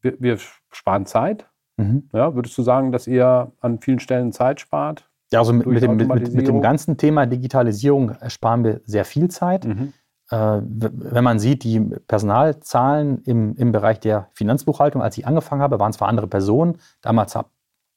wir, 0.00 0.16
wir 0.18 0.38
sparen 0.70 1.04
Zeit. 1.04 1.46
Mhm. 1.76 2.08
Ja, 2.14 2.34
würdest 2.34 2.56
du 2.56 2.62
sagen, 2.62 2.90
dass 2.90 3.06
ihr 3.06 3.52
an 3.60 3.80
vielen 3.80 3.98
Stellen 3.98 4.32
Zeit 4.32 4.60
spart? 4.60 5.10
Ja, 5.30 5.40
also 5.40 5.52
mit, 5.52 5.66
mit, 5.66 5.82
dem, 5.82 5.98
mit, 5.98 6.08
mit, 6.34 6.48
dem, 6.48 6.62
ganzen 6.62 6.96
Thema 6.96 7.26
Digitalisierung 7.26 8.12
sparen 8.28 8.64
wir 8.64 8.80
sehr 8.84 9.04
viel 9.04 9.28
Zeit. 9.28 9.66
Mhm. 9.66 9.92
Äh, 10.30 10.60
wenn 10.62 11.22
man 11.22 11.38
sieht, 11.38 11.64
die 11.64 11.80
Personalzahlen 11.80 13.18
im, 13.24 13.56
im 13.56 13.72
Bereich 13.72 14.00
der 14.00 14.30
Finanzbuchhaltung, 14.32 15.02
als 15.02 15.18
ich 15.18 15.26
angefangen 15.26 15.60
habe, 15.60 15.78
waren 15.78 15.92
zwar 15.92 16.08
andere 16.08 16.28
Personen. 16.28 16.78
Damals 17.02 17.36
habe 17.36 17.50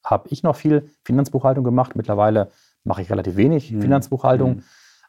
hab 0.05 0.31
ich 0.31 0.43
noch 0.43 0.55
viel 0.55 0.89
Finanzbuchhaltung 1.03 1.63
gemacht. 1.63 1.95
Mittlerweile 1.95 2.49
mache 2.83 3.01
ich 3.01 3.09
relativ 3.09 3.35
wenig 3.35 3.71
mhm. 3.71 3.81
Finanzbuchhaltung. 3.81 4.55
Mhm. 4.57 4.63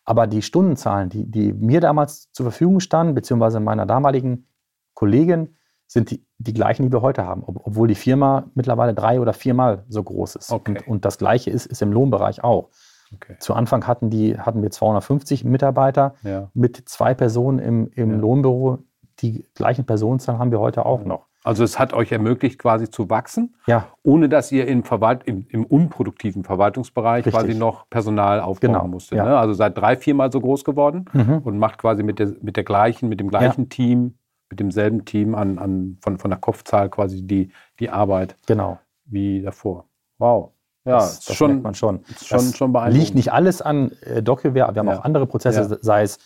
Aber 0.05 0.27
die 0.27 0.43
Stundenzahlen, 0.43 1.09
die, 1.09 1.31
die 1.31 1.53
mir 1.53 1.81
damals 1.81 2.33
zur 2.33 2.45
Verfügung 2.45 2.81
standen, 2.81 3.15
beziehungsweise 3.15 3.61
meiner 3.61 3.87
damaligen 3.87 4.47
Kollegin, 4.95 5.57
sind 5.89 6.11
die, 6.11 6.27
die 6.39 6.53
gleichen, 6.53 6.85
die 6.85 6.93
wir 6.93 7.03
heute 7.03 7.25
haben, 7.25 7.45
ob, 7.45 7.67
obwohl 7.67 7.89
die 7.89 7.95
Firma 7.95 8.51
mittlerweile 8.55 8.95
drei 8.95 9.21
oder 9.21 9.33
viermal 9.33 9.85
so 9.89 10.03
groß 10.03 10.37
ist. 10.37 10.51
Okay. 10.51 10.79
Und, 10.79 10.89
und, 10.89 11.05
das 11.05 11.19
Gleiche 11.19 11.51
ist, 11.51 11.67
ist 11.67 11.83
im 11.83 11.93
Lohnbereich 11.93 12.43
auch. 12.43 12.71
Okay. 13.15 13.37
Zu 13.39 13.55
Anfang 13.55 13.87
hatten, 13.87 14.11
die, 14.11 14.39
hatten 14.39 14.63
wir 14.63 14.71
250 14.71 15.45
Mitarbeiter 15.45 16.15
ja. 16.23 16.51
mit 16.55 16.89
zwei 16.89 17.15
Personen 17.15 17.61
im, 17.61 17.89
im 17.89 18.11
ja. 18.13 18.17
Lohnbüro. 18.17 18.79
Die 19.21 19.47
gleichen 19.55 19.87
Personenzahlen 19.87 20.41
haben 20.41 20.51
wir 20.51 20.61
heute 20.61 20.85
auch 20.85 21.05
noch. 21.05 21.26
Also 21.47 21.63
es 21.63 21.79
hat 21.79 21.93
euch 21.93 22.11
ermöglicht, 22.11 22.59
quasi 22.59 22.91
zu 22.91 23.09
wachsen, 23.09 23.55
ja. 23.67 23.87
ohne 24.03 24.29
dass 24.29 24.51
ihr 24.51 24.67
im, 24.67 24.83
Verwalt 24.83 25.23
im, 25.25 25.47
im 25.49 25.65
unproduktiven 25.65 26.43
Verwaltungsbereich 26.43 27.25
Richtig. 27.25 27.41
quasi 27.41 27.55
noch 27.55 27.89
Personal 27.89 28.41
aufbauen 28.41 28.73
genau. 28.73 28.89
musstet. 28.89 29.19
Ja. 29.19 29.25
Ne? 29.25 29.39
Also 29.39 29.55
seid 29.55 29.79
drei, 29.79 29.97
viermal 29.97 30.33
so 30.33 30.41
groß 30.41 30.65
geworden 30.65 31.05
mhm. 31.13 31.39
und 31.39 31.59
macht 31.59 31.79
quasi 31.79 32.03
mit 32.03 32.19
der, 32.19 32.33
mit 32.43 32.57
der 32.57 32.65
gleichen, 32.65 33.09
mit 33.09 33.21
dem 33.21 33.29
gleichen 33.29 33.63
ja. 33.63 33.69
Team 33.69 34.15
mit 34.49 34.61
demselben 34.61 35.05
Team 35.05 35.35
an, 35.35 35.59
an, 35.59 35.99
von, 36.01 36.19
von 36.19 36.31
der 36.31 36.39
Kopfzahl 36.39 36.89
quasi 36.89 37.27
die, 37.27 37.51
die 37.81 37.91
Arbeit. 37.91 38.37
Genau. 38.47 38.79
Wie 39.05 39.43
davor. 39.43 39.87
Wow. 40.19 40.53
Ja, 40.85 40.99
das, 40.99 41.25
das 41.25 41.37
schon, 41.37 41.63
man 41.63 41.75
schon. 41.75 42.05
schon, 42.25 42.53
schon. 42.55 42.73
Liegt 42.93 43.17
nicht 43.17 43.33
alles 43.33 43.61
an 43.61 43.91
äh, 44.03 44.23
DocuWare, 44.23 44.75
wir 44.75 44.81
haben 44.81 44.89
auch 44.89 45.03
andere 45.03 45.27
Prozesse, 45.27 45.79
sei 45.83 46.03
es 46.03 46.19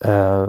äh, 0.00 0.46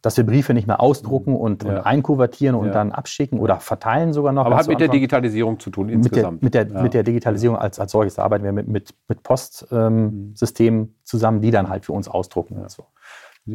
dass 0.00 0.16
wir 0.16 0.24
Briefe 0.24 0.54
nicht 0.54 0.66
mehr 0.66 0.80
ausdrucken 0.80 1.36
und, 1.36 1.64
ja. 1.64 1.70
und 1.70 1.78
einkuvertieren 1.78 2.56
und 2.56 2.68
ja. 2.68 2.72
dann 2.72 2.90
abschicken 2.90 3.38
oder 3.38 3.60
verteilen 3.60 4.14
sogar 4.14 4.32
noch. 4.32 4.46
Aber 4.46 4.56
hat 4.56 4.68
mit 4.68 4.80
der 4.80 4.88
Digitalisierung 4.88 5.60
zu 5.60 5.68
tun 5.70 5.90
insgesamt. 5.90 6.42
Mit 6.42 6.54
der, 6.54 6.62
mit 6.62 6.70
der, 6.70 6.76
ja. 6.78 6.82
mit 6.82 6.94
der 6.94 7.02
Digitalisierung 7.02 7.58
als, 7.58 7.78
als 7.78 7.92
solches 7.92 8.18
arbeiten 8.18 8.44
wir 8.44 8.52
mit, 8.52 8.68
mit, 8.68 8.94
mit 9.06 9.22
Postsystemen 9.22 10.80
ähm, 10.80 10.94
zusammen, 11.04 11.42
die 11.42 11.50
dann 11.50 11.68
halt 11.68 11.84
für 11.84 11.92
uns 11.92 12.08
ausdrucken. 12.08 12.56
Und 12.56 12.70
so. 12.70 12.86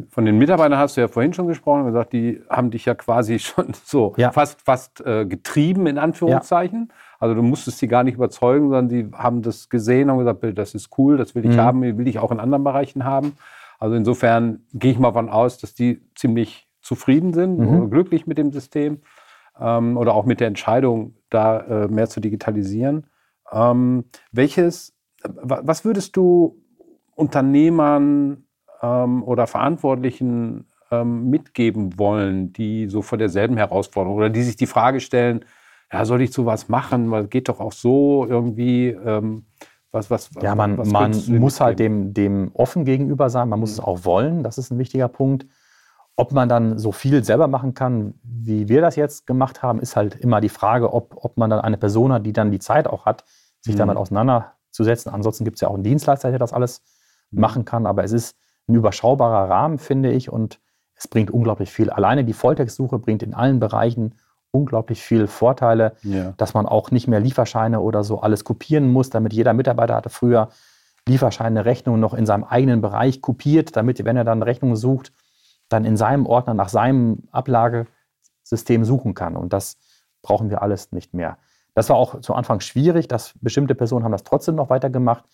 Von 0.10 0.26
den 0.26 0.38
Mitarbeitern 0.38 0.78
hast 0.78 0.98
du 0.98 1.02
ja 1.02 1.08
vorhin 1.08 1.34
schon 1.34 1.48
gesprochen 1.48 1.82
und 1.82 1.88
gesagt, 1.88 2.14
die 2.14 2.42
haben 2.48 2.72
dich 2.72 2.86
ja 2.86 2.94
quasi 2.94 3.40
schon 3.40 3.74
so 3.84 4.14
fast, 4.32 4.62
fast 4.62 5.02
äh, 5.06 5.26
getrieben, 5.26 5.88
in 5.88 5.98
Anführungszeichen. 5.98 6.94
Also 7.20 7.34
du 7.34 7.42
musstest 7.42 7.80
sie 7.80 7.88
gar 7.88 8.04
nicht 8.04 8.16
überzeugen, 8.16 8.70
sondern 8.70 8.90
die 8.90 9.10
haben 9.16 9.42
das 9.42 9.70
gesehen 9.70 10.10
und 10.12 10.20
gesagt, 10.20 10.46
das 10.56 10.76
ist 10.76 10.90
cool, 11.00 11.18
das 11.18 11.34
will 11.34 11.46
ich 11.46 11.56
mhm. 11.56 11.62
haben, 11.62 11.98
will 11.98 12.08
ich 12.08 12.20
auch 12.20 12.32
in 12.32 12.40
anderen 12.40 12.64
Bereichen 12.64 13.06
haben. 13.06 13.34
Also 13.80 13.96
insofern 13.96 14.66
gehe 14.74 14.92
ich 14.92 15.00
mal 15.00 15.14
von 15.14 15.30
aus, 15.30 15.58
dass 15.58 15.74
die 15.74 16.02
ziemlich 16.16 16.68
zufrieden 16.82 17.34
sind 17.34 17.60
mhm. 17.60 17.68
oder 17.68 17.88
glücklich 17.88 18.28
mit 18.28 18.38
dem 18.38 18.52
System 18.52 19.02
ähm, 19.60 19.98
oder 19.98 20.14
auch 20.14 20.26
mit 20.26 20.40
der 20.40 20.48
Entscheidung, 20.48 21.16
da 21.30 21.60
äh, 21.60 21.88
mehr 21.88 22.08
zu 22.08 22.20
digitalisieren. 22.20 23.08
Ähm, 23.52 24.06
welches, 24.32 24.96
was 25.24 25.86
würdest 25.86 26.16
du 26.16 26.62
Unternehmern 27.16 28.46
ähm, 28.82 29.24
oder 29.24 29.48
Verantwortlichen 29.48 30.68
ähm, 30.92 31.30
mitgeben 31.30 31.98
wollen, 31.98 32.54
die 32.54 32.88
so 32.88 33.02
vor 33.02 33.18
derselben 33.18 33.58
Herausforderung 33.58 34.18
oder 34.18 34.30
die 34.30 34.44
sich 34.44 34.56
die 34.56 34.68
Frage 34.68 35.00
stellen, 35.00 35.46
ja, 35.92 36.06
soll 36.06 36.22
ich 36.22 36.32
sowas 36.32 36.70
machen? 36.70 37.12
Weil 37.12 37.28
geht 37.28 37.50
doch 37.50 37.60
auch 37.60 37.72
so 37.72 38.26
irgendwie. 38.28 38.90
Ähm, 38.90 39.46
was, 39.98 40.10
was, 40.12 40.30
ja, 40.42 40.56
man, 40.56 40.77
was 40.77 40.89
man 40.89 41.12
muss 41.39 41.60
halt 41.60 41.80
dem, 41.80 42.13
dem 42.13 42.51
offen 42.54 42.86
gegenüber 42.86 43.30
sein, 43.30 43.50
man 43.50 43.60
muss 43.60 43.72
mhm. 43.72 43.74
es 43.74 43.80
auch 43.80 44.06
wollen, 44.06 44.44
das 44.44 44.58
ist 44.58 44.72
ein 44.72 44.77
wichtiger 44.77 45.08
Punkt. 45.08 45.48
Ob 46.16 46.32
man 46.32 46.50
dann 46.50 46.80
so 46.80 46.92
viel 46.92 47.24
selber 47.24 47.48
machen 47.48 47.74
kann, 47.74 48.16
wie 48.24 48.70
wir 48.70 48.82
das 48.82 48.96
jetzt 48.96 49.27
gemacht 49.27 49.62
haben, 49.62 49.80
ist 49.80 49.96
halt 49.96 50.16
immer 50.16 50.42
die 50.42 50.50
Frage, 50.50 50.94
ob, 50.94 51.16
ob 51.24 51.38
man 51.38 51.50
dann 51.50 51.60
eine 51.62 51.77
Person 51.77 52.12
hat, 52.12 52.25
die 52.25 52.34
dann 52.34 52.51
die 52.51 52.60
Zeit 52.60 52.88
auch 52.88 53.06
hat, 53.06 53.24
sich 53.62 53.75
mhm. 53.75 53.80
damit 53.80 53.98
auseinanderzusetzen. 53.98 55.12
Ansonsten 55.13 55.44
gibt 55.44 55.58
es 55.58 55.62
ja 55.62 55.68
auch 55.68 55.75
einen 55.75 55.84
Dienstleister, 55.84 56.30
der 56.30 56.39
das 56.39 56.54
alles 56.54 56.82
mhm. 57.32 57.42
machen 57.42 57.66
kann, 57.66 57.86
aber 57.86 58.04
es 58.04 58.12
ist 58.12 58.36
ein 58.68 58.75
überschaubarer 58.75 59.50
Rahmen, 59.50 59.77
finde 59.77 60.12
ich, 60.12 60.32
und 60.32 60.60
es 60.96 61.08
bringt 61.08 61.32
unglaublich 61.32 61.72
viel. 61.72 61.89
Alleine 61.89 62.25
die 62.25 62.34
Volltextsuche 62.34 62.98
bringt 63.00 63.22
in 63.22 63.34
allen 63.34 63.60
Bereichen 63.60 64.16
unglaublich 64.58 65.02
viele 65.02 65.28
Vorteile, 65.28 65.94
ja. 66.04 66.34
dass 66.38 66.54
man 66.54 66.66
auch 66.66 66.92
nicht 66.92 67.08
mehr 67.08 67.20
Lieferscheine 67.20 67.80
oder 67.80 68.04
so 68.04 68.22
alles 68.22 68.44
kopieren 68.44 68.92
muss, 68.92 69.10
damit 69.10 69.34
jeder 69.34 69.54
Mitarbeiter 69.54 69.96
hatte 69.96 70.10
früher 70.10 70.50
Lieferscheine, 71.08 71.66
Rechnungen 71.66 72.02
noch 72.02 72.14
in 72.14 72.26
seinem 72.26 72.44
eigenen 72.44 72.82
Bereich 72.82 73.22
kopiert, 73.22 73.76
damit, 73.76 74.04
wenn 74.04 74.18
er 74.18 74.24
dann 74.24 74.44
Rechnungen 74.44 74.76
sucht, 74.76 75.14
dann 75.70 75.86
in 75.86 75.96
seinem 75.96 76.26
Ordner 76.26 76.54
nach 76.54 76.70
seinem 76.70 77.24
Ablagesystem 77.32 78.84
suchen 78.84 79.14
kann. 79.14 79.38
Und 79.38 79.54
das 79.54 79.78
brauchen 80.22 80.50
wir 80.50 80.62
alles 80.62 80.92
nicht 80.92 81.14
mehr. 81.14 81.38
Das 81.76 81.90
war 81.90 81.96
auch 81.96 82.22
zu 82.22 82.34
Anfang 82.34 82.60
schwierig, 82.60 83.08
dass 83.08 83.34
bestimmte 83.40 83.76
Personen 83.76 84.04
haben 84.04 84.12
das 84.12 84.24
trotzdem 84.24 84.56
noch 84.56 84.70
weitergemacht, 84.70 85.26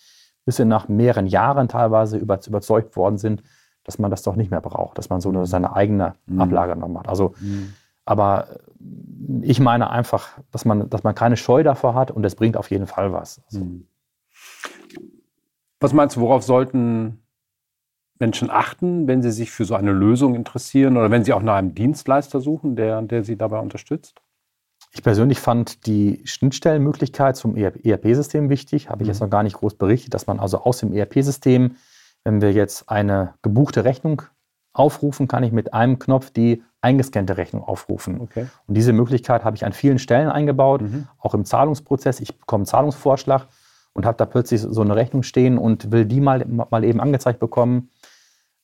bis 0.46 0.58
sie 0.58 0.66
nach 0.66 0.90
mehreren 0.90 1.26
Jahren 1.26 1.70
teilweise 1.70 2.18
überzeugt 2.18 2.96
worden 2.98 3.18
sind, 3.18 3.42
dass 3.84 3.98
man 3.98 4.12
das 4.12 4.24
doch 4.24 4.36
nicht 4.36 4.52
mehr 4.52 4.62
braucht, 4.62 4.98
dass 4.98 5.10
man 5.10 5.22
so 5.22 5.30
eine, 5.30 5.46
seine 5.46 5.74
eigene 5.74 6.14
mhm. 6.26 6.42
Ablage 6.42 6.76
noch 6.76 6.90
macht. 6.90 7.08
Also 7.08 7.34
mhm. 7.40 7.74
Aber 8.06 8.48
ich 9.42 9.60
meine 9.60 9.90
einfach, 9.90 10.40
dass 10.52 10.66
man, 10.66 10.90
dass 10.90 11.04
man 11.04 11.16
keine 11.16 11.38
Scheu 11.38 11.64
davor 11.64 11.96
hat 11.96 12.12
und 12.12 12.24
es 12.26 12.36
bringt 12.36 12.58
auf 12.58 12.72
jeden 12.72 12.88
Fall 12.88 13.14
was. 13.14 13.42
Also. 13.46 13.62
Hm. 13.62 13.88
Was 15.80 15.94
meinst 15.94 16.16
du, 16.16 16.22
worauf 16.22 16.44
sollten 16.44 17.24
Menschen 18.20 18.50
achten, 18.50 19.08
wenn 19.08 19.22
sie 19.22 19.32
sich 19.32 19.52
für 19.52 19.66
so 19.66 19.76
eine 19.76 19.92
Lösung 19.92 20.36
interessieren 20.36 20.98
oder 20.98 21.12
wenn 21.12 21.26
sie 21.26 21.34
auch 21.34 21.42
nach 21.42 21.56
einem 21.56 21.76
Dienstleister 21.76 22.40
suchen, 22.40 22.76
der, 22.76 23.02
der 23.02 23.24
sie 23.24 23.38
dabei 23.38 23.60
unterstützt? 23.60 24.22
Ich 24.92 25.04
persönlich 25.04 25.40
fand 25.40 25.88
die 25.88 26.22
Schnittstellenmöglichkeit 26.24 27.36
zum 27.36 27.56
ERP-System 27.56 28.50
wichtig, 28.50 28.90
habe 28.90 29.04
ich 29.04 29.08
jetzt 29.08 29.20
mhm. 29.20 29.26
noch 29.26 29.32
gar 29.32 29.44
nicht 29.44 29.58
groß 29.58 29.76
berichtet, 29.76 30.14
dass 30.14 30.28
man 30.28 30.40
also 30.40 30.60
aus 30.60 30.78
dem 30.78 30.94
ERP-System, 30.94 31.76
wenn 32.24 32.42
wir 32.42 32.54
jetzt 32.54 32.90
eine 32.90 33.34
gebuchte 33.42 33.84
Rechnung 33.84 34.22
aufrufen, 34.74 35.28
kann 35.28 35.44
ich 35.44 35.52
mit 35.52 35.74
einem 35.74 36.00
Knopf 36.00 36.32
die 36.32 36.64
eingescannte 36.82 37.38
Rechnung 37.38 37.64
aufrufen. 37.64 38.20
Okay. 38.20 38.48
Und 38.68 38.76
diese 38.76 38.92
Möglichkeit 38.92 39.44
habe 39.46 39.56
ich 39.56 39.66
an 39.66 39.72
vielen 39.74 40.00
Stellen 40.00 40.30
eingebaut, 40.30 40.82
mhm. 40.82 41.08
auch 41.20 41.34
im 41.34 41.46
Zahlungsprozess. 41.46 42.20
Ich 42.20 42.38
bekomme 42.38 42.62
einen 42.62 42.66
Zahlungsvorschlag 42.66 43.48
und 43.94 44.06
habe 44.06 44.18
da 44.18 44.26
plötzlich 44.26 44.62
so 44.62 44.82
eine 44.82 44.96
Rechnung 44.96 45.24
stehen 45.24 45.58
und 45.58 45.92
will 45.92 46.06
die 46.06 46.20
mal, 46.20 46.46
mal 46.46 46.84
eben 46.84 47.00
angezeigt 47.00 47.40
bekommen, 47.40 47.90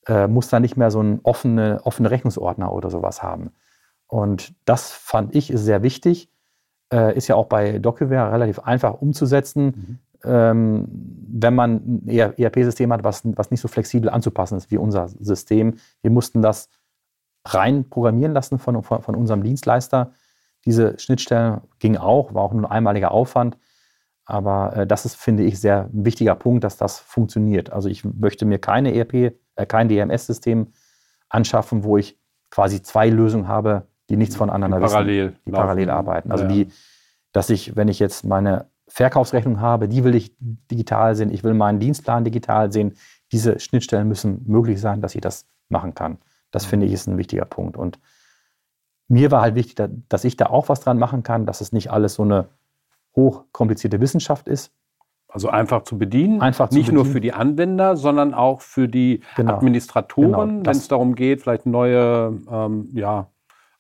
äh, 0.08 0.28
muss 0.28 0.50
da 0.50 0.60
nicht 0.60 0.76
mehr 0.76 0.92
so 0.92 1.00
einen 1.00 1.20
offene, 1.24 1.80
offene 1.84 2.12
Rechnungsordner 2.12 2.74
oder 2.74 2.90
sowas 2.90 3.24
haben. 3.24 3.52
Und 4.08 4.54
das 4.66 4.92
fand 4.92 5.36
ich 5.36 5.52
sehr 5.54 5.84
wichtig. 5.84 6.30
Äh, 6.92 7.16
ist 7.16 7.28
ja 7.28 7.36
auch 7.36 7.46
bei 7.46 7.78
DocuWare 7.78 8.32
relativ 8.32 8.60
einfach 8.60 8.96
umzusetzen, 8.96 9.66
mhm. 9.66 10.00
Ähm, 10.24 10.88
wenn 11.32 11.56
man 11.56 11.76
ein 11.76 12.08
ERP-System 12.08 12.92
hat, 12.92 13.04
was, 13.04 13.22
was 13.24 13.52
nicht 13.52 13.62
so 13.62 13.68
flexibel 13.68 14.10
anzupassen 14.10 14.58
ist 14.58 14.72
wie 14.72 14.78
unser 14.78 15.08
System. 15.08 15.76
Wir 16.02 16.12
mussten 16.12 16.42
das 16.42 16.70
rein 17.46 17.90
programmieren 17.90 18.34
lassen 18.34 18.60
von, 18.60 18.84
von, 18.84 19.02
von 19.02 19.16
unserem 19.16 19.44
Dienstleister. 19.44 20.12
Diese 20.66 21.00
Schnittstelle 21.00 21.62
ging 21.80 21.98
auch, 21.98 22.34
war 22.34 22.44
auch 22.44 22.54
nur 22.54 22.66
ein 22.66 22.72
einmaliger 22.72 23.12
Aufwand. 23.12 23.58
Aber 24.26 24.76
äh, 24.76 24.88
das 24.88 25.06
ist, 25.06 25.16
finde 25.16 25.44
ich, 25.44 25.60
sehr 25.60 25.90
ein 25.92 26.06
wichtiger 26.06 26.36
Punkt, 26.36 26.64
dass 26.64 26.78
das 26.78 27.00
funktioniert. 27.00 27.72
Also 27.72 27.90
ich 27.90 28.04
möchte 28.04 28.46
mir 28.46 28.60
keine 28.60 28.94
ERP, 28.94 29.14
äh, 29.14 29.66
kein 29.68 29.90
DMS-System 29.90 30.68
anschaffen, 31.30 31.84
wo 31.84 31.98
ich 31.98 32.20
quasi 32.52 32.82
zwei 32.82 33.10
Lösungen 33.10 33.48
habe, 33.48 33.88
die 34.10 34.18
nichts 34.18 34.36
voneinander 34.36 34.80
die 34.80 34.86
parallel 34.86 35.28
wissen, 35.30 35.40
die 35.46 35.52
parallel 35.52 35.90
arbeiten. 35.90 36.32
Also 36.32 36.44
ja. 36.46 36.50
die, 36.50 36.72
dass 37.32 37.50
ich, 37.50 37.76
wenn 37.76 37.88
ich 37.88 38.00
jetzt 38.00 38.26
meine 38.26 38.69
Verkaufsrechnung 38.90 39.62
habe, 39.62 39.88
die 39.88 40.04
will 40.04 40.16
ich 40.16 40.36
digital 40.40 41.16
sehen, 41.16 41.32
ich 41.32 41.44
will 41.44 41.54
meinen 41.54 41.80
Dienstplan 41.80 42.24
digital 42.24 42.72
sehen. 42.72 42.96
Diese 43.32 43.60
Schnittstellen 43.60 44.08
müssen 44.08 44.44
möglich 44.48 44.82
sein, 44.82 45.02
dass 45.02 45.16
ich 45.16 45.22
das 45.22 45.46
machen 45.70 45.94
kann. 45.94 46.18
Das 46.52 46.66
finde 46.66 46.88
ich 46.88 46.94
ist 46.94 47.08
ein 47.08 47.18
wichtiger 47.18 47.46
Punkt. 47.46 47.78
Und 47.78 48.00
mir 49.08 49.32
war 49.32 49.42
halt 49.42 49.56
wichtig, 49.56 49.90
dass 50.10 50.24
ich 50.24 50.38
da 50.38 50.48
auch 50.48 50.70
was 50.70 50.82
dran 50.82 50.98
machen 50.98 51.24
kann, 51.24 51.46
dass 51.46 51.62
es 51.62 51.72
nicht 51.72 51.92
alles 51.92 52.16
so 52.16 52.24
eine 52.24 52.50
hochkomplizierte 53.16 54.02
Wissenschaft 54.02 54.48
ist. 54.48 54.72
Also 55.28 55.50
einfach 55.50 55.84
zu 55.84 56.00
bedienen, 56.00 56.42
einfach 56.42 56.70
zu 56.70 56.76
nicht 56.76 56.88
bedienen. 56.88 57.04
nur 57.04 57.14
für 57.14 57.22
die 57.22 57.34
Anwender, 57.34 57.96
sondern 57.96 58.34
auch 58.34 58.62
für 58.62 58.88
die 58.88 59.22
genau. 59.36 59.54
Administratoren, 59.54 60.50
genau. 60.50 60.66
wenn 60.66 60.72
es 60.76 60.88
darum 60.88 61.14
geht, 61.14 61.42
vielleicht 61.42 61.68
neue 61.68 62.40
ähm, 62.50 62.90
ja, 62.94 63.28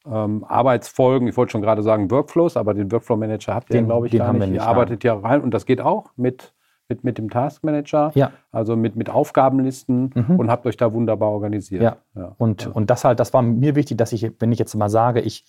ähm, 0.06 0.44
Arbeitsfolgen, 0.48 1.28
ich 1.28 1.38
wollte 1.38 1.52
schon 1.52 1.62
gerade 1.62 1.84
sagen 1.84 2.10
Workflows, 2.12 2.58
aber 2.58 2.74
den 2.74 2.92
Workflow 2.92 3.18
Manager 3.18 3.56
habt 3.56 3.74
ihr, 3.74 3.82
glaube 3.84 4.08
ich, 4.08 4.12
den 4.12 4.20
gar 4.20 4.34
nicht. 4.34 4.48
nicht. 4.48 4.56
Ihr 4.56 4.64
arbeitet 4.64 5.04
ja 5.04 5.16
rein 5.16 5.42
und 5.42 5.54
das 5.54 5.66
geht 5.66 5.82
auch 5.82 6.12
mit 6.16 6.54
mit, 6.90 7.04
mit 7.04 7.18
dem 7.20 7.30
Taskmanager, 7.30 8.12
ja. 8.16 8.32
also 8.52 8.76
mit, 8.76 8.96
mit 8.96 9.10
Aufgabenlisten 9.10 10.12
mhm. 10.14 10.40
und 10.40 10.50
habt 10.50 10.66
euch 10.66 10.76
da 10.76 10.92
wunderbar 10.92 11.30
organisiert. 11.30 11.84
Ja. 11.84 11.98
ja. 12.16 12.36
Und, 12.38 12.66
ja. 12.66 12.72
und 12.72 12.90
das 12.90 13.06
halt, 13.06 13.20
das 13.20 13.32
war 13.32 13.44
mir 13.44 13.76
wichtig, 13.76 13.98
dass 13.98 14.12
ich, 14.12 14.32
wenn 14.40 14.52
ich 14.52 14.58
jetzt 14.58 14.74
mal 14.74 14.90
sage, 14.90 15.22
ich 15.22 15.46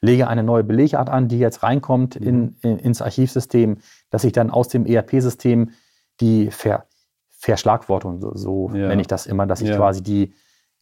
lege 0.00 0.28
eine 0.28 0.44
neue 0.44 0.62
Belegart 0.62 1.10
an, 1.10 1.28
die 1.28 1.38
jetzt 1.38 1.62
reinkommt 1.64 2.20
mhm. 2.20 2.26
in, 2.26 2.56
in, 2.62 2.78
ins 2.78 3.02
Archivsystem, 3.02 3.78
dass 4.10 4.22
ich 4.22 4.32
dann 4.32 4.50
aus 4.50 4.68
dem 4.68 4.86
ERP-System 4.86 5.70
die 6.20 6.50
Ver, 6.50 6.86
Verschlagwortung, 7.30 8.20
so, 8.20 8.34
so 8.34 8.70
nenne 8.70 9.00
ich 9.00 9.08
das 9.08 9.26
immer, 9.26 9.46
dass 9.46 9.60
ich 9.60 9.72
quasi 9.72 10.02
die 10.02 10.32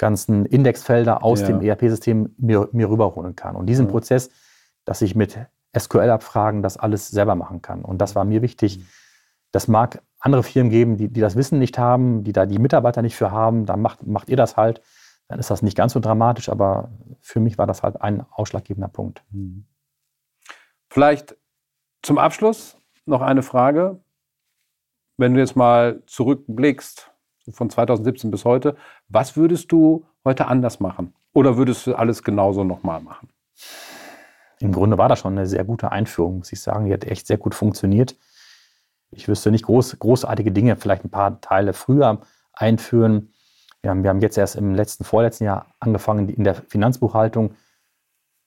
ganzen 0.02 0.44
Indexfelder 0.44 1.24
aus 1.24 1.42
dem 1.42 1.62
ERP-System 1.62 2.34
mir, 2.36 2.68
mir 2.72 2.90
rüberholen 2.90 3.34
kann. 3.34 3.56
Und 3.56 3.66
diesen 3.66 3.88
Prozess, 3.88 4.28
dass 4.84 5.00
ich 5.00 5.14
mit 5.14 5.38
SQL-Abfragen 5.78 6.60
das 6.60 6.76
alles 6.76 7.08
selber 7.08 7.34
machen 7.34 7.62
kann. 7.62 7.82
Und 7.82 7.98
das 7.98 8.14
war 8.14 8.24
mir 8.24 8.42
wichtig, 8.42 8.78
mhm 8.78 8.86
das 9.52 9.68
mag 9.68 10.02
andere 10.18 10.42
Firmen 10.42 10.70
geben, 10.70 10.96
die, 10.96 11.08
die 11.08 11.20
das 11.20 11.36
Wissen 11.36 11.58
nicht 11.58 11.78
haben, 11.78 12.24
die 12.24 12.32
da 12.32 12.46
die 12.46 12.58
Mitarbeiter 12.58 13.02
nicht 13.02 13.16
für 13.16 13.30
haben. 13.30 13.66
Dann 13.66 13.80
macht, 13.80 14.04
macht 14.06 14.28
ihr 14.28 14.36
das 14.36 14.56
halt. 14.56 14.82
Dann 15.28 15.38
ist 15.38 15.50
das 15.50 15.62
nicht 15.62 15.76
ganz 15.76 15.92
so 15.92 16.00
dramatisch, 16.00 16.48
aber 16.48 16.90
für 17.20 17.38
mich 17.38 17.58
war 17.58 17.66
das 17.66 17.82
halt 17.82 18.00
ein 18.00 18.24
ausschlaggebender 18.30 18.88
Punkt. 18.88 19.22
Hm. 19.30 19.66
Vielleicht 20.90 21.36
zum 22.02 22.18
Abschluss 22.18 22.76
noch 23.04 23.20
eine 23.20 23.42
Frage. 23.42 24.00
Wenn 25.18 25.34
du 25.34 25.40
jetzt 25.40 25.56
mal 25.56 26.02
zurückblickst, 26.06 27.11
von 27.50 27.70
2017 27.70 28.30
bis 28.30 28.44
heute, 28.44 28.76
was 29.08 29.36
würdest 29.36 29.72
du 29.72 30.04
heute 30.24 30.46
anders 30.46 30.80
machen? 30.80 31.14
Oder 31.32 31.56
würdest 31.56 31.86
du 31.86 31.94
alles 31.94 32.22
genauso 32.22 32.64
nochmal 32.64 33.00
machen? 33.00 33.28
Im 34.60 34.72
Grunde 34.72 34.98
war 34.98 35.08
das 35.08 35.18
schon 35.18 35.36
eine 35.36 35.46
sehr 35.46 35.64
gute 35.64 35.90
Einführung, 35.90 36.38
muss 36.38 36.52
ich 36.52 36.60
sagen. 36.60 36.86
Die 36.86 36.92
hat 36.92 37.04
echt 37.04 37.26
sehr 37.26 37.38
gut 37.38 37.54
funktioniert 37.54 38.16
ich 39.12 39.28
wüsste 39.28 39.50
nicht 39.50 39.66
groß, 39.66 39.98
großartige 39.98 40.50
Dinge, 40.50 40.76
vielleicht 40.76 41.04
ein 41.04 41.10
paar 41.10 41.40
Teile 41.40 41.74
früher 41.74 42.22
einführen. 42.54 43.32
Wir 43.82 43.90
haben, 43.90 44.02
wir 44.02 44.10
haben 44.10 44.20
jetzt 44.20 44.38
erst 44.38 44.56
im 44.56 44.74
letzten, 44.74 45.04
vorletzten 45.04 45.44
Jahr 45.44 45.66
angefangen, 45.78 46.28
in 46.28 46.44
der 46.44 46.54
Finanzbuchhaltung 46.54 47.54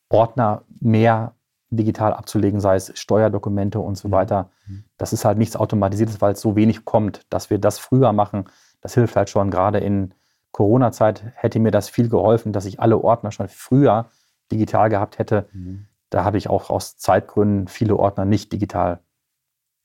Ordner 0.10 0.64
mehr 0.80 1.34
digital 1.70 2.14
abzulegen, 2.14 2.60
sei 2.60 2.76
es 2.76 2.92
Steuerdokumente 2.98 3.80
und 3.80 3.98
so 3.98 4.08
mhm. 4.08 4.14
weiter. 4.14 4.50
Das 4.98 5.14
ist 5.14 5.26
halt 5.26 5.38
nichts 5.38 5.56
Automatisiertes, 5.56 6.22
weil 6.22 6.34
es 6.34 6.42
so 6.42 6.56
wenig 6.56 6.86
kommt. 6.86 7.22
Dass 7.30 7.50
wir 7.50 7.60
das 7.60 7.80
früher 7.80 8.14
machen, 8.14 8.46
das 8.86 8.94
hilft 8.94 9.16
halt 9.16 9.32
schon 9.32 9.50
gerade 9.50 9.80
in 9.80 10.14
Corona-Zeit 10.52 11.24
hätte 11.34 11.60
mir 11.60 11.72
das 11.72 11.90
viel 11.90 12.08
geholfen, 12.08 12.54
dass 12.54 12.66
ich 12.66 12.80
alle 12.80 13.00
Ordner 13.00 13.32
schon 13.32 13.50
früher 13.50 14.12
digital 14.52 14.90
gehabt 14.90 15.18
hätte. 15.18 15.50
Mhm. 15.52 15.88
Da 16.12 16.24
habe 16.24 16.38
ich 16.38 16.52
auch 16.52 16.70
aus 16.70 16.98
Zeitgründen 16.98 17.68
viele 17.68 17.98
Ordner 17.98 18.26
nicht 18.26 18.54
digital 18.54 19.00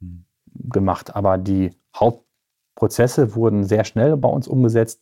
mhm. 0.01 0.27
gemacht. 0.53 1.17
Aber 1.17 1.39
die 1.39 1.75
Hauptprozesse 1.97 3.35
wurden 3.35 3.65
sehr 3.65 3.85
schnell 3.85 4.19
bei 4.19 4.29
uns 4.29 4.47
umgesetzt. 4.47 5.01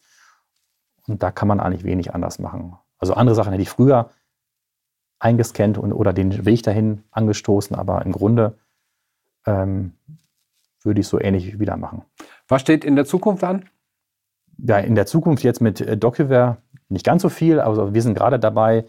Und 1.09 1.25
da 1.25 1.33
kann 1.33 1.49
man 1.49 1.59
eigentlich 1.59 1.83
wenig 1.83 2.15
anders 2.15 2.39
machen. 2.39 2.79
Also 2.99 3.15
andere 3.15 3.35
Sachen 3.35 3.51
hätte 3.51 3.63
ich 3.63 3.71
früher 3.71 4.11
eingescannt 5.19 5.77
und, 5.77 5.93
oder 5.93 6.13
den 6.13 6.47
Weg 6.47 6.63
dahin 6.63 7.03
angestoßen, 7.11 7.75
aber 7.75 8.07
im 8.07 8.13
Grunde 8.13 8.57
ähm, 9.45 9.95
würde 10.85 11.01
ich 11.01 11.09
so 11.09 11.21
ähnlich 11.21 11.59
wieder 11.59 11.77
machen. 11.77 12.05
Was 12.47 12.61
steht 12.61 12.85
in 12.85 12.95
der 12.95 13.07
Zukunft 13.07 13.43
an? 13.43 13.69
Ja, 14.59 14.79
in 14.79 14.95
der 14.95 15.07
Zukunft 15.07 15.45
jetzt 15.45 15.61
mit 15.61 15.81
äh, 15.81 15.97
DocuWare 15.97 16.59
nicht 16.89 17.05
ganz 17.05 17.23
so 17.23 17.29
viel, 17.29 17.61
aber 17.61 17.95
wir 17.95 18.03
sind 18.03 18.15
gerade 18.15 18.39
dabei, 18.39 18.85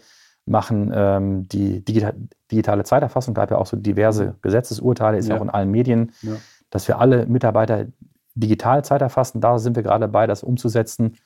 machen 0.46 0.90
ähm, 0.94 1.48
die 1.48 1.84
digital, 1.84 2.14
digitale 2.50 2.84
Zeiterfassung, 2.84 3.34
gab 3.34 3.50
ja 3.50 3.58
auch 3.58 3.66
so 3.66 3.76
diverse 3.76 4.34
Gesetzesurteile, 4.42 5.18
ist 5.18 5.28
ja 5.28 5.36
auch 5.36 5.42
in 5.42 5.50
allen 5.50 5.70
Medien, 5.70 6.12
ja. 6.22 6.32
dass 6.70 6.88
wir 6.88 6.98
alle 6.98 7.26
Mitarbeiter 7.26 7.86
digital 8.34 8.84
Zeit 8.84 9.02
erfassen. 9.02 9.40
Da 9.40 9.58
sind 9.58 9.76
wir 9.76 9.82
gerade 9.82 10.02
dabei, 10.02 10.26
das 10.26 10.42
umzusetzen. 10.42 11.16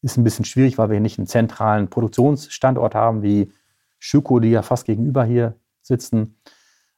Ist 0.00 0.16
ein 0.16 0.24
bisschen 0.24 0.44
schwierig, 0.44 0.78
weil 0.78 0.90
wir 0.90 1.00
nicht 1.00 1.18
einen 1.18 1.28
zentralen 1.28 1.88
Produktionsstandort 1.88 2.94
haben, 2.94 3.22
wie 3.22 3.52
Schüko, 3.98 4.40
die 4.40 4.50
ja 4.50 4.62
fast 4.62 4.84
gegenüber 4.84 5.24
hier 5.24 5.54
sitzen, 5.82 6.36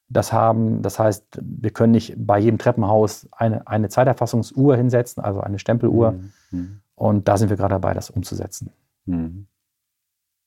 das 0.09 0.33
haben. 0.33 0.81
Das 0.81 0.99
heißt, 0.99 1.41
wir 1.43 1.71
können 1.71 1.93
nicht 1.93 2.15
bei 2.17 2.39
jedem 2.39 2.59
Treppenhaus 2.59 3.29
eine, 3.33 3.67
eine 3.67 3.89
Zeiterfassungsuhr 3.91 4.77
hinsetzen, 4.77 5.23
also 5.23 5.41
eine 5.41 5.59
Stempeluhr. 5.59 6.15
Mhm. 6.51 6.81
Und 6.95 7.29
da 7.29 7.37
sind 7.37 7.51
wir 7.51 7.57
gerade 7.57 7.75
dabei, 7.75 7.95
das 7.95 8.11
umzusetzen. 8.11 8.73
Mhm. 9.07 9.47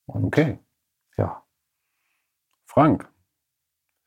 Und, 0.06 0.24
okay. 0.24 0.58
Ja. 1.16 1.42
Frank, 2.64 3.10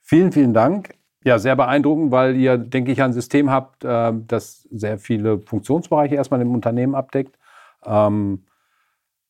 vielen, 0.02 0.32
vielen 0.32 0.54
Dank. 0.54 0.96
Ja, 1.24 1.38
sehr 1.38 1.56
beeindruckend, 1.56 2.12
weil 2.12 2.36
ihr, 2.36 2.58
denke 2.58 2.92
ich, 2.92 3.02
ein 3.02 3.14
System 3.14 3.52
habt, 3.52 3.84
äh, 3.84 4.12
das 4.28 4.64
sehr 4.72 4.98
viele 4.98 5.40
Funktionsbereiche 5.40 6.16
erstmal 6.16 6.42
im 6.42 6.54
Unternehmen 6.54 6.96
abdeckt. 6.96 7.38
Ähm, 7.86 8.46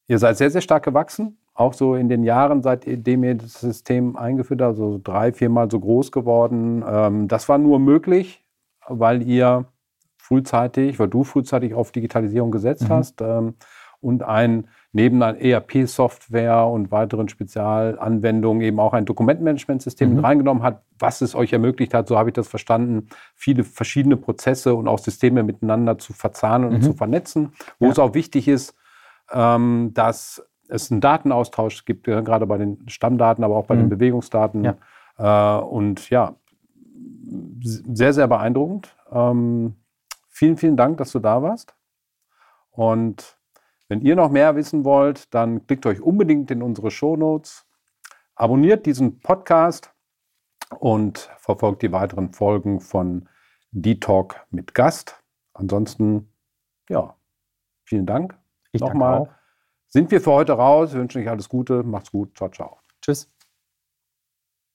ihr 0.08 0.19
seid 0.19 0.38
sehr, 0.38 0.52
sehr 0.52 0.62
stark 0.62 0.84
gewachsen 0.84 1.38
auch 1.54 1.74
so 1.74 1.95
in 1.95 2.10
den 2.10 2.24
Jahren, 2.24 2.62
seitdem 2.62 3.24
ihr 3.24 3.36
das 3.36 3.60
System 3.62 4.15
eingeführt 4.15 4.62
habt, 4.62 4.78
so 4.78 5.00
drei, 5.02 5.32
viermal 5.32 5.69
so 5.69 5.80
groß 5.80 6.12
geworden. 6.12 6.84
Ähm, 6.88 7.28
das 7.28 7.50
war 7.50 7.58
nur 7.58 7.80
möglich, 7.80 8.43
weil 8.88 9.21
ihr 9.21 9.65
frühzeitig, 10.32 10.98
weil 10.98 11.10
du 11.10 11.26
frühzeitig 11.26 11.74
auf 11.74 11.91
Digitalisierung 11.91 12.52
gesetzt 12.52 12.84
mhm. 12.84 12.94
hast 12.94 13.22
ähm, 13.22 13.56
und 14.00 14.24
ein 14.24 14.67
neben 14.94 15.22
einer 15.22 15.39
ERP-Software 15.39 16.65
und 16.65 16.91
weiteren 16.91 17.30
Spezialanwendungen 17.30 18.62
eben 18.62 18.80
auch 18.80 18.94
ein 18.94 19.06
Dokumentmanagementsystem 19.06 20.13
mhm. 20.13 20.20
reingenommen 20.20 20.63
hat, 20.63 20.84
was 21.00 21.22
es 21.22 21.34
euch 21.34 21.54
ermöglicht 21.54 21.94
hat, 21.94 22.08
so 22.08 22.17
habe 22.17 22.30
ich 22.30 22.34
das 22.34 22.48
verstanden, 22.48 23.08
viele 23.36 23.63
verschiedene 23.63 24.17
Prozesse 24.17 24.76
und 24.76 24.88
auch 24.88 25.00
Systeme 25.00 25.44
miteinander 25.44 25.98
zu 25.98 26.13
verzahnen 26.13 26.70
und 26.70 26.82
zu 26.82 26.91
mhm. 26.91 26.96
vernetzen, 26.96 27.54
wo 27.80 27.86
ja. 27.86 27.91
es 27.91 28.00
auch 28.00 28.13
wichtig 28.13 28.48
ist, 28.48 28.76
ähm, 29.32 29.91
dass 29.94 30.46
es 30.67 30.91
einen 30.91 31.02
Datenaustausch 31.02 31.86
gibt, 31.86 32.08
ja, 32.08 32.22
gerade 32.22 32.46
bei 32.46 32.58
den 32.58 32.88
Stammdaten, 32.88 33.44
aber 33.44 33.56
auch 33.56 33.65
bei 33.65 33.76
mhm. 33.76 33.82
den 33.82 33.89
Bewegungsdaten. 33.89 34.63
Ja. 34.63 35.60
Äh, 35.60 35.62
und 35.63 36.10
ja, 36.10 36.36
sehr, 37.62 38.13
sehr 38.13 38.28
beeindruckend. 38.28 38.96
Ähm, 39.12 39.76
vielen, 40.32 40.58
vielen 40.58 40.78
Dank, 40.78 40.98
dass 40.98 41.12
du 41.12 41.20
da 41.20 41.44
warst. 41.44 41.76
Und 42.72 43.38
wenn 43.88 44.02
ihr 44.02 44.15
noch 44.15 44.32
mehr 44.32 44.56
wissen 44.56 44.86
wollt, 44.86 45.34
dann 45.34 45.67
klickt 45.67 45.86
euch 45.86 46.02
unbedingt 46.02 46.50
in 46.50 46.63
unsere 46.63 46.89
Shownotes, 46.89 47.67
abonniert 48.36 48.86
diesen 48.86 49.20
Podcast 49.20 49.94
und 50.80 51.30
verfolgt 51.38 51.82
die 51.82 51.91
weiteren 51.91 52.32
Folgen 52.34 52.80
von 52.80 53.28
D-Talk 53.72 54.48
mit 54.50 54.74
Gast. 54.74 55.22
Ansonsten, 55.54 56.34
ja, 56.89 57.15
vielen 57.84 58.06
Dank. 58.06 58.38
Ich 58.72 58.82
nochmal. 58.82 59.36
Sind 59.88 60.10
wir 60.10 60.22
für 60.22 60.32
heute 60.32 60.54
raus. 60.54 60.94
Wir 60.94 61.02
wünschen 61.02 61.22
euch 61.22 61.30
alles 61.30 61.50
Gute. 61.50 61.84
Macht's 61.84 62.12
gut. 62.12 62.38
Ciao, 62.38 62.50
ciao. 62.50 62.80
Tschüss. 63.02 63.30